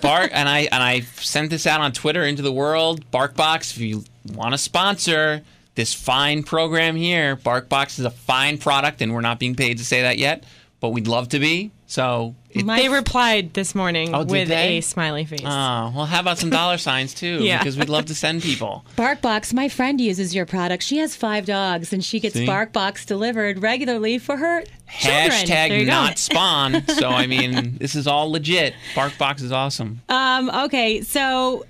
[0.00, 3.10] Bark and I and I sent this out on Twitter into the world.
[3.10, 5.42] BarkBox, if you want to sponsor
[5.74, 9.84] this fine program here, BarkBox is a fine product, and we're not being paid to
[9.84, 10.44] say that yet,
[10.80, 11.70] but we'd love to be.
[11.92, 14.78] So, it, My they replied this morning Oh, with they?
[14.78, 15.42] a smiley face.
[15.44, 17.36] oh, well, how about some dollar signs too?
[17.42, 17.58] Yeah.
[17.58, 18.86] because we'd love to send people.
[18.96, 20.82] BarkBox, my friend uses your product.
[20.84, 22.46] She has five dogs, and she gets See?
[22.46, 24.62] BarkBox delivered regularly for her
[25.00, 25.32] children.
[25.32, 26.82] Hashtag not spawn.
[26.88, 28.72] So I mean, this is all legit.
[28.94, 30.00] BarkBox is awesome.
[30.08, 31.66] Um, okay, so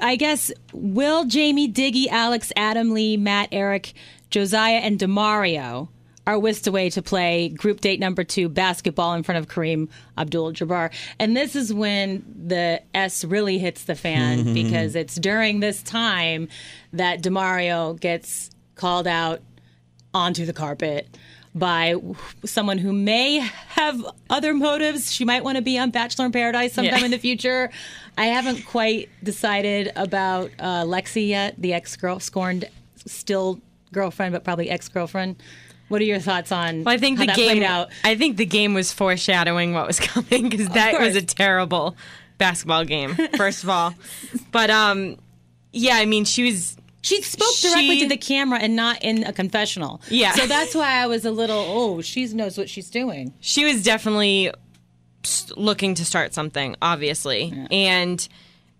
[0.00, 3.92] I guess Will, Jamie, Diggy, Alex, Adam, Lee, Matt, Eric,
[4.28, 5.86] Josiah, and Demario
[6.26, 10.92] are whisked away to play group date number two basketball in front of Kareem Abdul-Jabbar,
[11.18, 16.48] and this is when the S really hits the fan because it's during this time
[16.92, 19.40] that Demario gets called out
[20.14, 21.08] onto the carpet
[21.54, 21.94] by
[22.44, 25.12] someone who may have other motives.
[25.12, 27.04] She might want to be on Bachelor in Paradise sometime Yeah.
[27.04, 27.70] in the future.
[28.16, 32.66] I haven't quite decided about uh, Lexi yet, the ex girl scorned,
[33.06, 33.60] still
[33.92, 35.36] girlfriend, but probably ex girlfriend.
[35.92, 37.62] What are your thoughts on Well, I think how the game.
[37.62, 37.90] out?
[38.02, 41.96] I think the game was foreshadowing what was coming because that was a terrible
[42.38, 43.14] basketball game.
[43.36, 43.92] First of all,
[44.52, 45.18] but um,
[45.70, 46.78] yeah, I mean, she was.
[47.02, 50.00] She spoke directly She- to the camera and not in a confessional.
[50.08, 50.32] Yeah.
[50.32, 53.34] So that's why I was a little, oh, she knows what she's doing.
[53.40, 54.50] She was definitely
[55.56, 58.26] looking to start something, obviously, and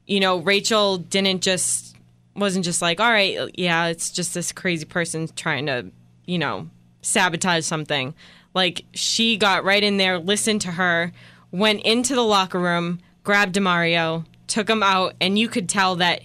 [0.07, 1.97] you know, Rachel didn't just
[2.35, 5.87] wasn't just like, all right, yeah, it's just this crazy person trying to,
[6.25, 6.69] you know,
[7.03, 8.15] sabotage something.
[8.55, 11.13] Like she got right in there, listened to her,
[11.51, 16.23] went into the locker room, grabbed Demario, took him out, and you could tell that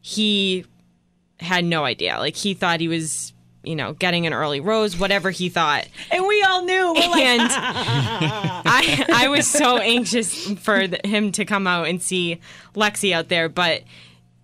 [0.00, 0.64] he
[1.38, 2.18] had no idea.
[2.18, 5.86] Like he thought he was, you know, getting an early rose, whatever he thought.
[6.10, 6.94] And we all knew.
[6.94, 12.40] Like, And I, I was so anxious for him to come out and see
[12.74, 13.82] Lexi out there, but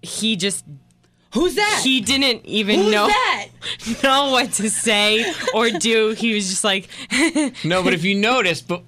[0.03, 0.65] he just
[1.37, 1.81] who's that?
[1.85, 3.49] he didn't even Who's know that?
[4.03, 6.11] know what to say or do.
[6.11, 6.89] He was just like,
[7.65, 8.83] No, but if you notice, but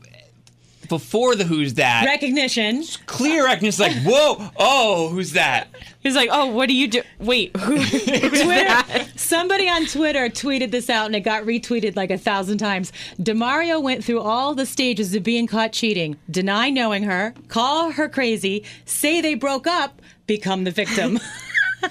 [0.88, 2.82] before the who's that, Recognition.
[3.04, 5.68] clear recognition like, whoa, oh, who's that?
[6.00, 7.02] he was like, oh, what do you do?
[7.18, 7.76] Wait, who?
[7.76, 8.86] who's that?
[8.88, 12.90] Twitter, somebody on Twitter tweeted this out and it got retweeted like a thousand times.
[13.20, 18.08] Demario went through all the stages of being caught cheating, deny knowing her, call her
[18.08, 21.18] crazy, say they broke up, become the victim.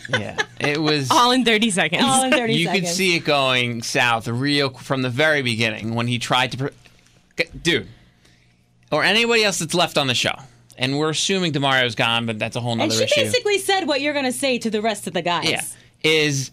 [0.10, 1.10] Yeah, it was.
[1.12, 2.04] All in 30 seconds.
[2.04, 2.88] all in 30 you seconds.
[2.88, 7.44] could see it going south real from the very beginning when he tried to, pr-
[7.62, 7.88] dude,
[8.92, 10.36] or anybody else that's left on the show.
[10.78, 13.22] and we're assuming Demario's gone, but that's a whole And she issue.
[13.22, 15.50] basically said what you're going to say to the rest of the guys.
[15.50, 15.64] yeah,
[16.04, 16.52] is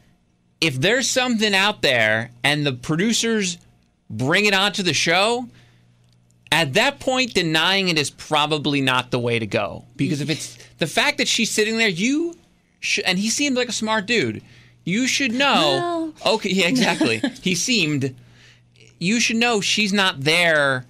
[0.61, 3.59] if there's something out there and the producers
[4.09, 5.49] bring it onto the show,
[6.51, 9.85] at that point, denying it is probably not the way to go.
[9.97, 10.33] Because if mm-hmm.
[10.33, 12.35] it's the fact that she's sitting there, you
[12.85, 14.43] sh- and he seemed like a smart dude.
[14.85, 16.13] You should know.
[16.25, 17.19] Okay, yeah, exactly.
[17.43, 18.15] he seemed.
[18.99, 20.87] You should know she's not there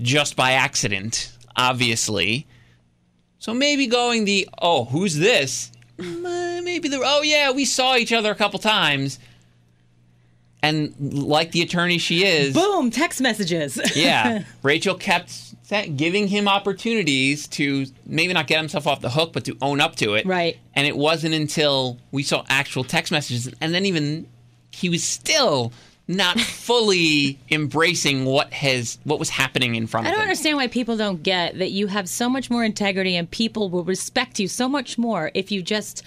[0.00, 2.46] just by accident, obviously.
[3.38, 5.70] So maybe going the oh, who's this?
[5.98, 9.18] Mm, uh, Maybe the oh yeah, we saw each other a couple times.
[10.64, 13.78] And like the attorney she is, Boom, text messages.
[13.94, 15.54] yeah, Rachel kept
[15.96, 19.96] giving him opportunities to maybe not get himself off the hook, but to own up
[19.96, 20.24] to it.
[20.24, 20.58] Right.
[20.74, 24.26] And it wasn't until we saw actual text messages, and then even
[24.70, 25.72] he was still
[26.08, 30.14] not fully embracing what has what was happening in front I of him.
[30.14, 33.30] I don't understand why people don't get that you have so much more integrity and
[33.30, 36.02] people will respect you so much more if you just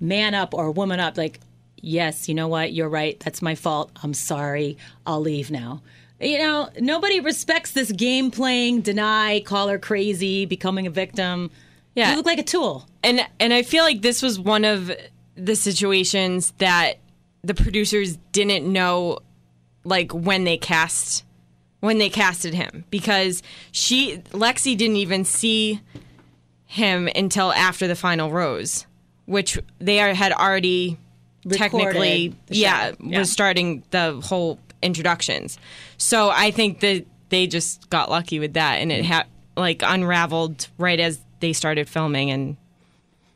[0.00, 1.16] man up or woman up.
[1.16, 1.40] Like,
[1.82, 2.72] yes, you know what?
[2.72, 3.18] You're right.
[3.20, 3.90] That's my fault.
[4.02, 4.76] I'm sorry.
[5.06, 5.82] I'll leave now.
[6.20, 11.50] You know, nobody respects this game playing, deny, call her crazy, becoming a victim.
[11.94, 12.10] Yeah.
[12.10, 12.88] You look like a tool.
[13.02, 14.90] and and I feel like this was one of
[15.36, 16.94] the situations that
[17.42, 19.20] the producers didn't know
[19.84, 21.24] like when they cast
[21.80, 25.80] when they casted him because she Lexi didn't even see
[26.66, 28.86] him until after the final rose
[29.26, 30.98] which they are, had already
[31.50, 32.92] technically yeah.
[33.00, 33.18] Yeah.
[33.20, 35.58] was starting the whole introductions
[35.96, 40.68] so i think that they just got lucky with that and it ha- like unraveled
[40.78, 42.56] right as they started filming and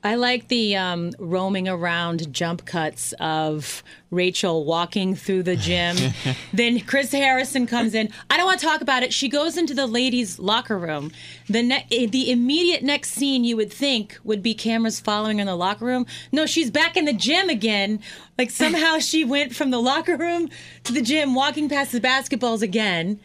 [0.05, 5.97] I like the um, roaming around jump cuts of Rachel walking through the gym.
[6.53, 8.09] then Chris Harrison comes in.
[8.29, 9.13] I don't want to talk about it.
[9.13, 11.13] She goes into the ladies' locker room.
[11.49, 15.43] The ne- eh, the immediate next scene you would think would be cameras following her
[15.43, 16.07] in the locker room.
[16.33, 18.01] No, she's back in the gym again.
[18.37, 20.49] Like somehow she went from the locker room
[20.85, 23.21] to the gym, walking past the basketballs again.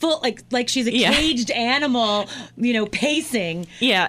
[0.00, 1.12] Full like like she's a Yeah.
[1.14, 3.66] caged animal, you know, pacing.
[3.80, 4.06] yeah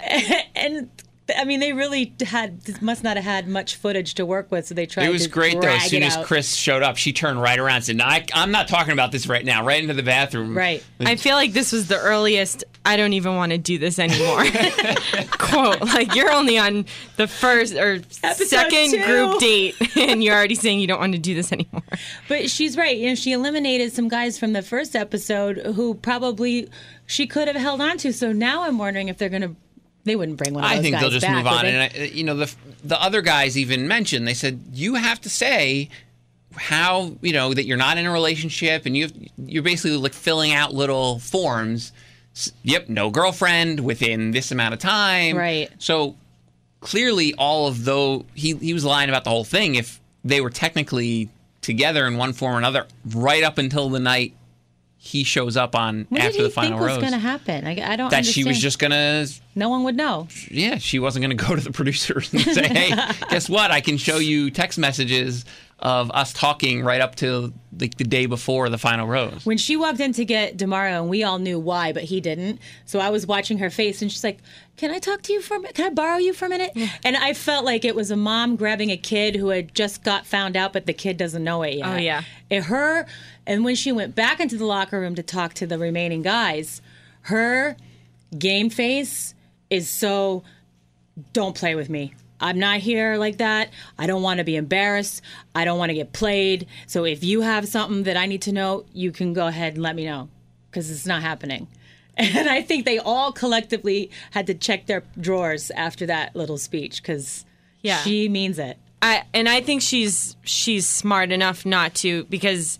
[0.56, 0.89] and
[1.38, 4.76] I mean, they really had must not have had much footage to work with, so
[4.76, 5.04] they tried.
[5.04, 5.67] To do it was to great though.
[5.67, 6.17] As soon as.
[6.26, 9.12] Chris showed up, she turned right around and said, no, I, "I'm not talking about
[9.12, 10.58] this right now." Right into the bathroom.
[10.58, 12.63] right, I feel like this was the earliest.
[12.84, 14.44] I don't even want to do this anymore.
[15.38, 16.86] Quote like you're only on
[17.17, 19.06] the first or Episode second two.
[19.06, 21.84] group date, and you're already saying you don't want to do this anymore.
[22.28, 22.98] but she's right.
[22.98, 26.70] You know, she eliminated some guys from the first episode who probably
[27.06, 28.13] she could have held on to.
[28.13, 29.56] So now I'm wondering if they're gonna.
[30.04, 31.66] They wouldn't bring one of those I think guys they'll just back, move on.
[31.66, 35.30] And I, you know, the the other guys even mentioned they said you have to
[35.30, 35.90] say
[36.56, 40.14] how you know that you're not in a relationship, and you have, you're basically like
[40.14, 41.92] filling out little forms.
[42.64, 45.38] Yep, no girlfriend within this amount of time.
[45.38, 45.70] Right.
[45.80, 46.16] So
[46.80, 49.76] clearly, all of though he he was lying about the whole thing.
[49.76, 51.30] If they were technically
[51.62, 54.34] together in one form or another, right up until the night
[55.04, 57.66] he shows up on what after the final think was going to happen?
[57.66, 57.98] I, I don't.
[57.98, 58.10] Know.
[58.10, 60.28] That she was just gonna No one would know.
[60.52, 62.90] yeah, she wasn't going to go to the producers and say, "Hey,
[63.32, 63.72] guess what?
[63.72, 65.44] I can show you text messages
[65.82, 69.76] of us talking right up to like the day before the final rose." When she
[69.76, 72.60] walked in to get Demario, and we all knew why, but he didn't.
[72.86, 74.39] So I was watching her face, and she's like,
[74.78, 75.76] "Can I talk to you for a minute?
[75.76, 76.72] Can I borrow you for a minute?"
[77.04, 80.26] And I felt like it was a mom grabbing a kid who had just got
[80.26, 81.88] found out, but the kid doesn't know it yet.
[81.88, 82.24] Oh, yeah.
[82.50, 83.06] And her,
[83.48, 86.82] and when she went back into the locker room to talk to the remaining guys,
[87.24, 87.76] her
[88.38, 89.34] game face
[89.70, 90.44] is so
[91.34, 92.13] don't play with me.
[92.41, 93.69] I'm not here like that.
[93.97, 95.21] I don't want to be embarrassed.
[95.56, 96.67] I don't want to get played.
[96.88, 99.84] So if you have something that I need to know, you can go ahead and
[99.84, 100.27] let me know
[100.69, 101.67] because it's not happening.
[102.17, 107.01] And I think they all collectively had to check their drawers after that little speech
[107.01, 107.45] because
[107.82, 107.97] Yeah.
[108.04, 108.77] she means it.
[109.01, 112.80] I and I think she's she's smart enough not to because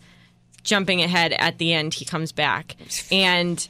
[0.64, 2.76] jumping ahead at the end he comes back
[3.12, 3.68] and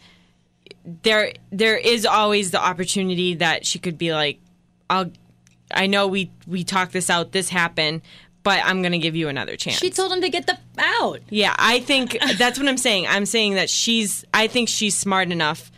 [1.04, 4.40] there there is always the opportunity that she could be like
[4.90, 5.12] I'll
[5.74, 8.02] I know we we talked this out this happened
[8.44, 9.78] but I'm going to give you another chance.
[9.78, 11.20] She told him to get the out.
[11.30, 13.08] yeah, I think that's what I'm saying.
[13.08, 15.72] I'm saying that she's I think she's smart enough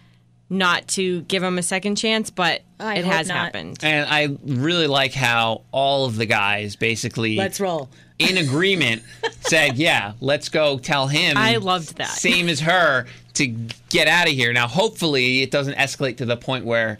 [0.49, 3.37] not to give him a second chance, but I it has not.
[3.37, 3.79] happened.
[3.81, 7.89] And I really like how all of the guys basically Let's roll.
[8.19, 9.03] in agreement
[9.41, 12.09] said, "Yeah, let's go tell him." I loved that.
[12.09, 13.47] Same as her to
[13.89, 14.53] get out of here.
[14.53, 16.99] Now, hopefully, it doesn't escalate to the point where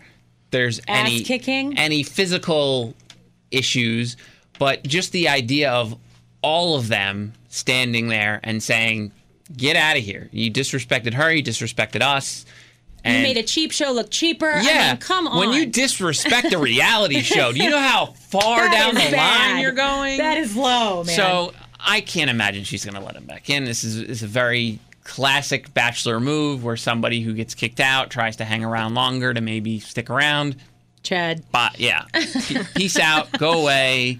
[0.53, 1.77] there's any kicking?
[1.77, 2.93] any physical
[3.51, 4.15] issues,
[4.57, 5.97] but just the idea of
[6.41, 9.11] all of them standing there and saying,
[9.55, 10.29] "Get out of here!
[10.31, 11.31] You disrespected her.
[11.31, 12.45] You disrespected us."
[13.03, 14.49] And you made a cheap show look cheaper.
[14.49, 15.37] I yeah, mean, come on.
[15.37, 19.51] When you disrespect a reality show, do you know how far down the bad.
[19.51, 20.19] line you're going?
[20.19, 21.13] That is low, man.
[21.13, 23.65] So I can't imagine she's going to let him back in.
[23.65, 28.35] This is, is a very classic bachelor move where somebody who gets kicked out tries
[28.37, 30.55] to hang around longer to maybe stick around.
[31.03, 32.05] Chad, But yeah,
[32.75, 34.19] peace out, go away.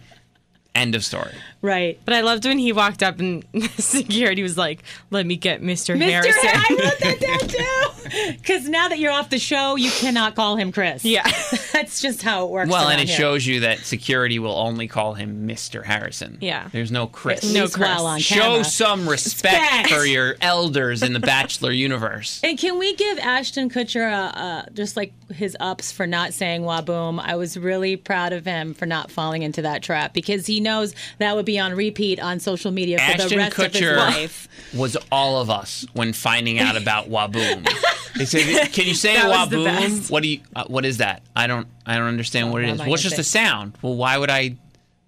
[0.75, 1.31] End of story.
[1.61, 1.99] right?
[2.03, 3.45] But I loved when he walked up and
[3.77, 5.95] security was like, "Let me get Mr.
[5.95, 6.01] Mr.
[6.09, 7.92] Harrison." I wrote that down too.
[8.43, 11.05] Because now that you're off the show, you cannot call him Chris.
[11.05, 11.23] Yeah.
[11.73, 12.69] That's just how it works.
[12.69, 13.17] Well, and it here.
[13.17, 15.83] shows you that security will only call him Mr.
[15.83, 16.37] Harrison.
[16.41, 16.67] Yeah.
[16.71, 17.43] There's no Chris.
[17.49, 17.87] At No least Chris.
[17.89, 18.63] while on Show camera.
[18.65, 19.89] some respect Respect.
[19.89, 22.41] for your elders in the Bachelor universe.
[22.43, 26.63] And can we give Ashton Kutcher a, a, just like his ups for not saying
[26.63, 27.19] "waboom"?
[27.23, 30.93] I was really proud of him for not falling into that trap because he knows
[31.19, 33.97] that would be on repeat on social media for the Ashton rest of his Kutcher
[33.97, 34.47] life.
[34.75, 37.67] was all of us when finding out about Waboom.
[38.17, 40.09] They said, "Can you say the Waboom?
[40.11, 40.39] What do you?
[40.55, 41.23] Uh, what is that?
[41.35, 41.67] I don't.
[41.85, 42.77] I don't understand what it is.
[42.79, 43.21] not What's just say.
[43.21, 43.77] a sound?
[43.81, 44.55] Well, why would I?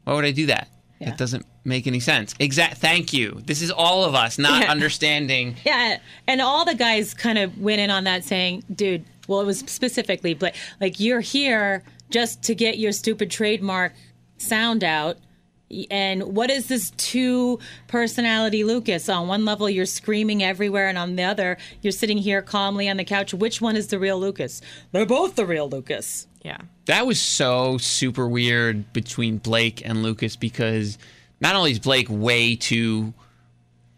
[0.03, 0.67] Why would I do that?
[0.99, 1.09] Yeah.
[1.09, 2.33] It doesn't make any sense.
[2.39, 2.77] Exact.
[2.77, 3.41] Thank you.
[3.45, 4.71] This is all of us not Yeah.
[4.71, 5.55] understanding.
[5.65, 9.45] Yeah, and all the guys kind of went in on that saying, "Dude, well, it
[9.45, 10.55] was specifically Blake.
[10.79, 13.93] Like you're here just to get your stupid trademark
[14.37, 15.17] sound out."
[15.89, 19.09] And what is this two personality Lucas?
[19.09, 22.97] On one level, you're screaming everywhere, and on the other, you're sitting here calmly on
[22.97, 23.33] the couch.
[23.33, 24.61] Which one is the real Lucas?
[24.91, 26.27] They're both the real Lucas.
[26.43, 26.57] yeah.
[26.85, 30.99] That was so super weird between Blake and Lucas because
[31.41, 33.15] not only is Blake way too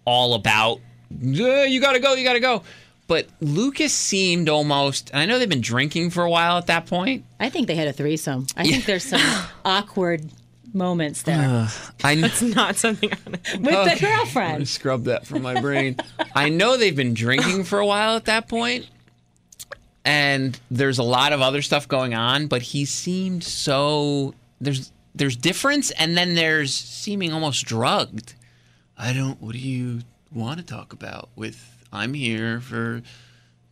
[0.05, 0.79] all about,
[1.21, 2.63] "Yeah, you gotta go, you gotta go,
[3.07, 7.25] but Lucas seemed almost, I know they've been drinking for a while at that point.
[7.41, 8.47] I think they had a threesome.
[8.55, 9.21] I think there's some
[9.65, 10.29] awkward
[10.73, 11.69] moments there uh,
[12.03, 13.11] I It's not something.
[13.11, 13.39] I'm gonna-
[13.87, 14.67] with the girlfriend.
[14.67, 15.95] scrub that from my brain.
[16.35, 18.87] I know they've been drinking for a while at that point,
[20.05, 25.35] and there's a lot of other stuff going on, but he seemed so there's there's
[25.35, 28.35] difference, and then there's seeming almost drugged.
[28.97, 29.41] I don't.
[29.41, 30.01] What do you
[30.31, 31.29] want to talk about?
[31.35, 31.59] With
[31.91, 33.01] I'm here for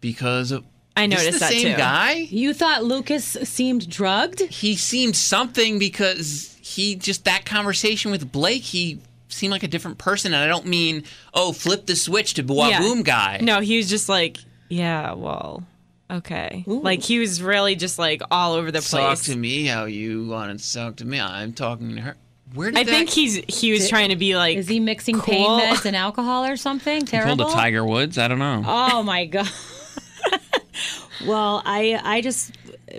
[0.02, 0.64] because of.
[0.98, 1.78] I This is noticed the that same too.
[1.78, 2.12] guy.
[2.14, 4.40] You thought Lucas seemed drugged?
[4.42, 8.64] He seemed something because he just that conversation with Blake.
[8.64, 12.42] He seemed like a different person, and I don't mean oh flip the switch to
[12.42, 12.80] Yeah.
[12.82, 13.40] Waboom guy.
[13.40, 15.64] No, he was just like, yeah, well,
[16.10, 16.64] okay.
[16.66, 19.20] Like he was really just like all over the talk place.
[19.20, 21.20] Talk to me how you want to talk to me.
[21.20, 22.16] I'm talking to her.
[22.56, 22.90] Where did I that?
[22.90, 26.46] think he's he was trying to be like, Is he mixing pain meds and alcohol
[26.46, 27.02] or something?
[27.02, 27.48] pulled Terrible.
[27.48, 28.18] a Tiger Woods.
[28.18, 28.64] I don't know.
[28.66, 29.50] Oh my god.
[31.28, 32.52] well, I I just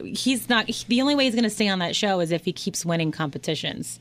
[0.05, 2.53] he's not the only way he's going to stay on that show is if he
[2.53, 4.01] keeps winning competitions.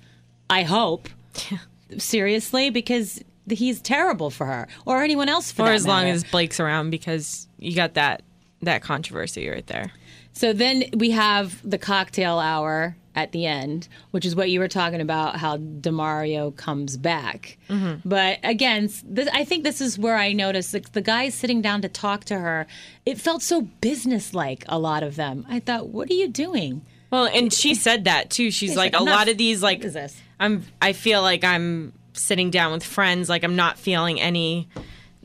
[0.50, 1.10] I hope.
[1.98, 6.60] Seriously, because he's terrible for her or anyone else for or as long as Blake's
[6.60, 8.24] around because you got that
[8.62, 9.92] that controversy right there.
[10.34, 14.68] So then we have the cocktail hour at the end, which is what you were
[14.68, 17.58] talking about, how Demario comes back.
[18.04, 21.82] But again, this, I think this is where I noticed like, the guys sitting down
[21.82, 22.68] to talk to her.
[23.06, 24.66] It felt so businesslike.
[24.68, 25.46] A lot of them.
[25.50, 26.82] I thought, what are you doing?
[27.12, 28.52] Well, and she said that too.
[28.52, 30.22] She's She's like, like, a lot of these like What is this?
[30.40, 34.68] I'm I feel like I'm sitting down with friends, like I'm not feeling any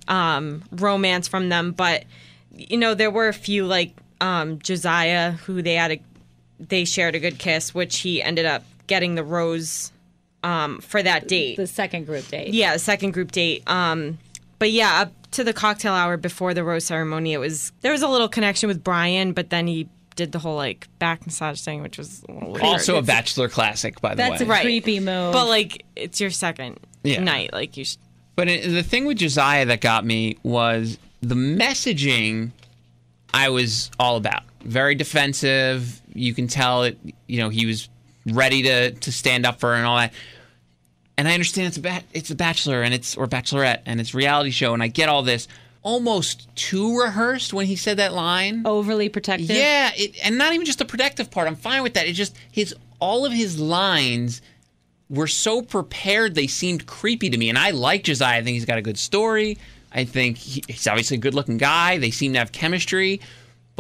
[0.07, 2.05] um romance from them, but
[2.53, 6.01] you know, there were a few like um Josiah who they had a
[6.69, 9.93] they shared a good kiss, which he ended up getting the rose
[10.43, 11.57] um for that date.
[11.57, 12.55] The second group date.
[12.55, 13.63] Yeah, the second group date.
[13.69, 14.19] Um,
[14.59, 18.03] but yeah, up to the cocktail hour before the rose ceremony, it was there was
[18.03, 21.83] a little connection with Bryan, but then he did the whole like back massage thing,
[21.83, 22.65] which was a little weird.
[22.65, 24.39] also a Bachelor classic, by the That's way.
[24.39, 24.63] That's Right.
[24.63, 25.33] creepy move.
[25.33, 27.21] But like, it's your second Yeah.
[27.23, 27.53] night.
[27.53, 27.97] Like you, sh-
[28.37, 32.51] But it, the thing with Josiah that got me was the messaging
[33.33, 34.43] I was all about.
[34.63, 36.01] Very defensive.
[36.15, 37.89] You can tell it, you know, he was
[38.27, 40.13] ready to to stand up for her and all that.
[41.17, 44.15] And I understand it's a ba- it's a bachelor and it's or bachelorette and it's
[44.15, 45.49] a reality show and I get all this
[45.83, 48.63] almost too rehearsed when he said that line.
[48.67, 49.51] overly protective.
[49.51, 51.47] Yeah, it, and not even just the protective part.
[51.47, 52.07] I'm fine with that.
[52.07, 54.43] It just his all of his lines
[55.09, 57.49] were so prepared they seemed creepy to me.
[57.49, 58.39] And I like Josiah.
[58.39, 59.59] I think he's got a good story.
[59.93, 61.99] I think he, he's obviously a good-looking guy.
[61.99, 63.21] They seem to have chemistry.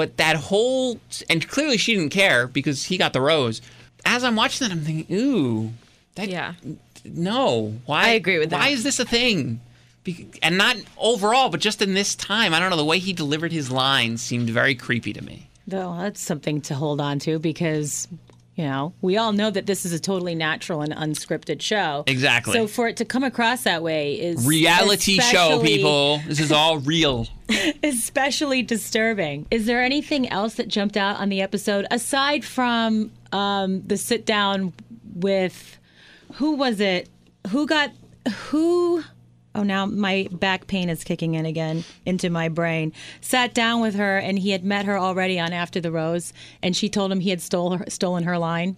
[0.00, 0.98] But that whole
[1.28, 3.60] and clearly she didn't care because he got the rose.
[4.06, 5.72] As I'm watching that, I'm thinking, ooh,
[6.14, 6.54] that yeah.
[7.04, 7.74] no.
[7.84, 8.04] Why?
[8.04, 8.72] I agree with Why that.
[8.72, 9.60] is this a thing?
[10.02, 12.54] Be- And not overall, but just in this time.
[12.54, 12.78] I don't know.
[12.78, 15.48] The way he delivered his lines seemed very creepy to me.
[15.66, 18.08] Though that's something to hold on to because,
[18.60, 22.04] you know, we all know that this is a totally natural and unscripted show.
[22.06, 22.52] Exactly.
[22.52, 26.20] So for it to come across that way is Reality show, people.
[26.26, 27.26] This is all real.
[27.82, 29.46] especially disturbing.
[29.50, 34.26] Is there anything else that jumped out on the episode aside from um, the sit
[34.26, 34.74] down
[35.14, 35.78] with
[36.34, 37.08] who was it?
[37.48, 37.92] Who got
[38.48, 39.02] who?
[39.54, 42.92] Oh, now my back pain is kicking in again into my brain.
[43.20, 46.32] Sat down with her, and he had met her already on After the Rose,
[46.62, 48.76] and she told him he had stole her, stolen her line.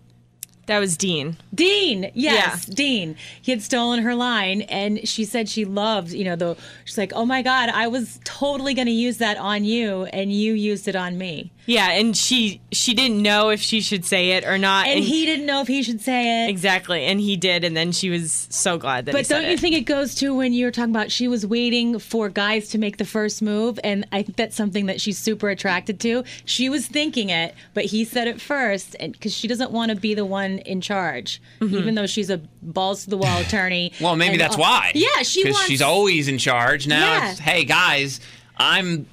[0.66, 1.36] That was Dean.
[1.52, 3.16] Dean, yes, Dean.
[3.40, 6.56] He had stolen her line, and she said she loved, you know, the.
[6.84, 10.32] She's like, "Oh my God, I was totally going to use that on you, and
[10.32, 14.32] you used it on me." Yeah, and she she didn't know if she should say
[14.32, 16.50] it or not, And he didn't know if he should say it.
[16.50, 19.12] exactly, and he did, and then she was so glad that.
[19.12, 19.60] But said don't you it.
[19.60, 22.78] think it goes to when you were talking about she was waiting for guys to
[22.78, 23.78] make the first move?
[23.84, 26.24] And I think that's something that she's super attracted to.
[26.44, 29.96] She was thinking it, but he said it first and because she doesn't want to
[29.96, 31.76] be the one in charge, Mm-hmm.
[31.76, 33.92] even though she's a balls to the wall attorney.
[34.00, 34.90] Well, maybe And, that's uh, why.
[34.96, 35.68] Yeah, she because wants.
[35.68, 36.88] she's always in charge.
[36.88, 37.30] Now Yeah.
[37.30, 38.18] it's hey guys,
[38.56, 39.06] I'm.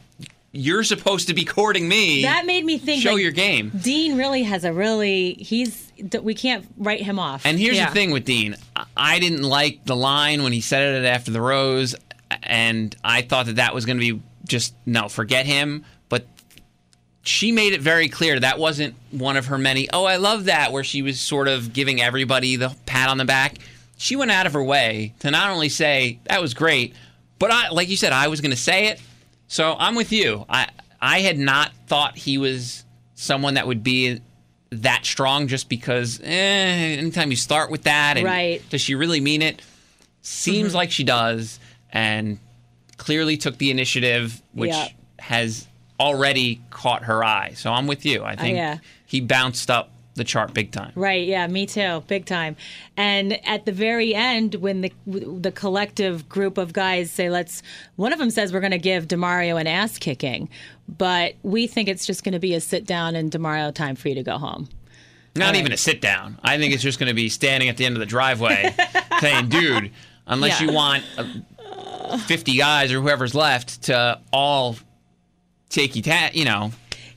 [0.52, 2.24] You're supposed to be courting me.
[2.24, 3.04] that made me think.
[3.04, 3.72] Show like, your game.
[3.82, 5.34] Dean really has a really.
[5.34, 5.91] He's.
[6.22, 7.45] We can't write him off.
[7.45, 7.88] And here's Yeah.
[7.89, 8.56] the thing with Dean.
[8.76, 11.95] I- I didn't like the line when he said it after the rose,
[12.43, 15.86] and I thought that that was going to be just no, forget him.
[16.10, 16.26] But
[17.22, 19.88] she made it very clear that wasn't one of her many.
[19.91, 23.26] Oh, I love that where she was sort of giving everybody the pat on the
[23.26, 23.56] back.
[23.97, 26.95] She went out of her way to not only say that was great,
[27.38, 29.00] but I, like you said, I was going to say it.
[29.50, 30.45] So I'm with you.
[30.47, 30.70] I
[31.02, 32.86] I had not thought he was
[33.16, 34.22] someone that would be
[34.72, 36.28] that strong just because eh,
[37.00, 38.62] anytime you start with that and Right.
[38.70, 39.62] does she really mean it?
[40.22, 41.60] Seems like she does
[41.91, 42.38] and
[42.97, 44.88] clearly took the initiative which Yeah.
[45.20, 45.68] has
[46.00, 47.54] already caught her eye.
[47.56, 48.24] So I'm with you.
[48.24, 48.78] I think yeah.
[49.06, 50.91] he bounced up the chart big time.
[50.93, 52.55] Right, yeah, me too, big time.
[52.95, 57.63] And at the very end, when the the collective group of guys say, "Let's,"
[57.95, 60.47] one of them says, "We're going to give Demario an ass kicking,"
[60.88, 64.09] but we think it's just going to be a sit down and Demario time for
[64.09, 64.70] you to go home.
[65.36, 66.38] Not even a sit down.
[66.43, 68.76] I think it's just going to be standing at the end of the driveway
[69.22, 69.91] saying, dude,
[70.28, 70.67] unless Yeah.
[70.67, 74.76] you want uh, 50 guys or whoever's left to all
[75.70, 76.72] take you, ta- you know.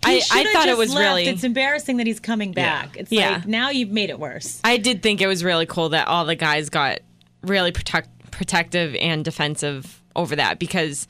[0.04, 1.00] He I- I should've thought it was left.
[1.06, 2.96] really- It's embarrassing that he's coming back.
[2.96, 3.30] It's Yeah.
[3.32, 4.60] like now you've made it worse.
[4.64, 7.00] I did think it was really cool that all the guys got
[7.42, 11.06] really protect, protective and defensive over that because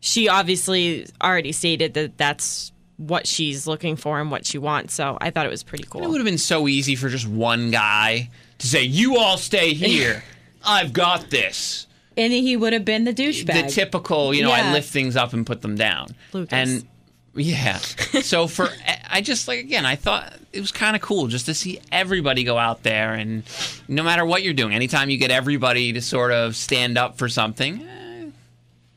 [0.00, 4.94] she obviously already stated that that's what she's looking for and what she wants.
[4.94, 6.02] So I thought it was pretty cool.
[6.04, 9.72] It would have been so easy for just one guy to say, you all stay
[9.74, 10.22] here.
[10.64, 11.86] I've got this.
[12.16, 13.64] And he would have been the douchebag.
[13.66, 14.70] the typical, you know, Yeah.
[14.70, 16.14] I lift things up and put them down.
[16.32, 16.52] Lucas.
[16.52, 16.86] And
[17.34, 17.78] yeah.
[17.78, 18.68] so for
[19.10, 22.44] I just like again, I thought it was kind of cool just to see everybody
[22.44, 23.42] go out there and
[23.88, 27.28] no matter what you're doing, anytime you get everybody to sort of stand up for
[27.28, 28.26] something, eh,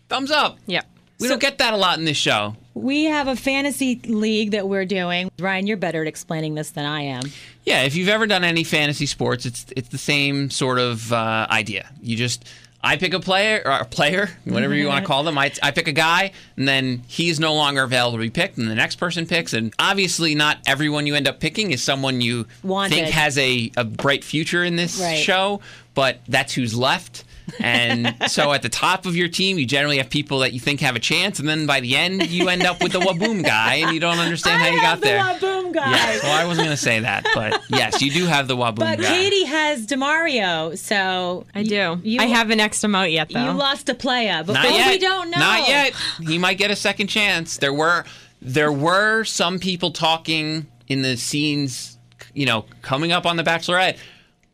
[0.09, 0.57] thumbs up.
[0.65, 0.81] yeah.
[1.19, 2.55] We don't get that a lot in this show.
[2.75, 5.31] we have a fantasy league that we're doing.
[5.39, 7.23] Ryan, you're better at explaining this than I am.
[7.65, 11.47] Yeah, if you've ever done any fantasy sports, it's it's the same sort of uh,
[11.49, 11.89] idea.
[12.03, 12.47] You just
[12.87, 15.37] I pick a player or a player, whatever you want to call them.
[15.37, 18.69] I, I pick a guy, and then he's no longer available to be picked, and
[18.69, 19.53] the next person picks.
[19.53, 22.95] And obviously, not everyone you end up picking is someone you Wanted.
[22.95, 25.17] think has a, a bright future in this Right.
[25.17, 25.59] show,
[25.95, 27.23] but that's who's left.
[27.59, 30.81] And so at the top of your team, you generally have people that you think
[30.81, 33.75] have a chance, and then by the end, you end up with the Waboom guy,
[33.75, 35.17] and you don't understand how you have got there.
[35.39, 35.91] the Waboom guy.
[35.91, 36.23] Yes.
[36.23, 38.99] Well, I wasn't going to say that, but yes, you do have the Waboom But
[38.99, 39.07] guy.
[39.07, 41.99] Katie has Demario, so I do.
[42.03, 43.43] You, I haven't X'd him out yet, though.
[43.45, 44.91] You lost a playa, but Not yet.
[44.91, 45.37] we don't know.
[45.37, 45.93] Not yet.
[46.21, 47.57] He might get a second chance.
[47.57, 48.03] There were
[48.41, 51.97] there were some people talking in the scenes,
[52.33, 53.97] you know, coming up on the Bachelorette,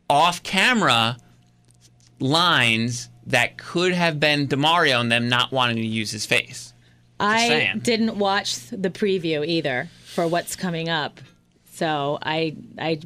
[0.08, 1.16] off camera
[2.20, 6.72] lines that could have been Demario and them not wanting to use his face.
[7.20, 7.78] I saying.
[7.80, 11.20] didn't watch the preview either for what's coming up,
[11.72, 12.98] so I I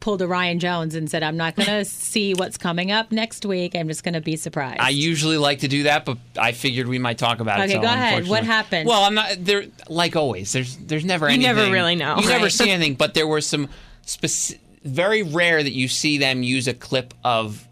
[0.00, 3.44] pulled a Ryan Jones and said I'm not going to see what's coming up next
[3.44, 3.74] week.
[3.74, 4.80] I'm just going to be surprised.
[4.80, 7.64] I usually like to do that, but I figured we might talk about it.
[7.64, 8.28] Okay, so go ahead.
[8.28, 8.86] What happened?
[8.88, 9.64] Well, I'm not there.
[9.88, 11.50] Like always, there's there's never You anything.
[11.50, 12.16] You never really know.
[12.18, 12.52] You never Right.
[12.52, 13.68] see anything, but there were some
[14.06, 17.66] speci- very rare that you see them use a clip of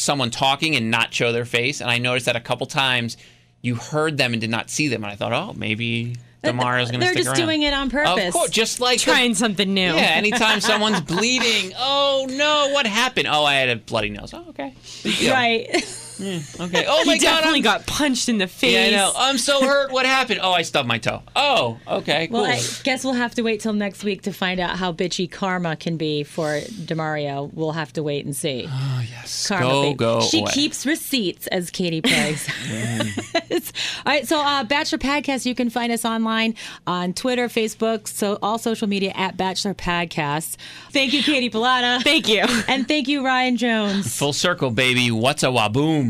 [0.00, 1.80] someone talking and not show their face.
[1.80, 3.16] And I noticed that a couple times
[3.62, 7.00] you heard them and did not see them, and I thought, oh, maybe Demario's going
[7.00, 7.36] to They're just around.
[7.36, 8.28] doing it on purpose.
[8.28, 9.82] Of course, just like the- Trying something new.
[9.94, 13.28] yeah, anytime someone's bleeding, oh no, what happened?
[13.30, 14.32] Oh, I had a bloody nose.
[14.32, 14.74] Oh, okay.
[15.02, 15.20] Big
[16.20, 16.40] deal.
[16.58, 16.60] right.
[16.60, 16.86] Okay.
[16.90, 18.72] Oh my he god, definitely I'm, got punched in the face.
[18.72, 19.12] yeah, I know.
[19.16, 19.92] I'm so hurt.
[19.92, 20.40] What happened?
[20.42, 21.22] Oh, I stubbed my toe.
[21.36, 22.42] Oh, okay, cool.
[22.42, 25.30] Well, I guess we'll have to wait till next week to find out how bitchy
[25.30, 27.52] karma can be for Demario.
[27.54, 28.66] We'll have to wait and see.
[28.68, 29.46] oh yes.
[29.48, 29.94] Karma go baby.
[29.96, 30.20] go.
[30.22, 30.50] She away.
[30.52, 33.72] keeps receipts, as Katie Perry says.
[34.06, 36.54] all right, so uh, Bachelor Podcast, you can find us online
[36.86, 40.56] on Twitter, Facebook, so all social media at Bachelor Podcast.
[40.90, 42.02] Thank you, Katie Pilata.
[42.02, 42.44] Thank you.
[42.68, 44.16] and thank you, Ryan Jones.
[44.18, 45.10] Full circle, baby.
[45.10, 46.09] What's a waboom?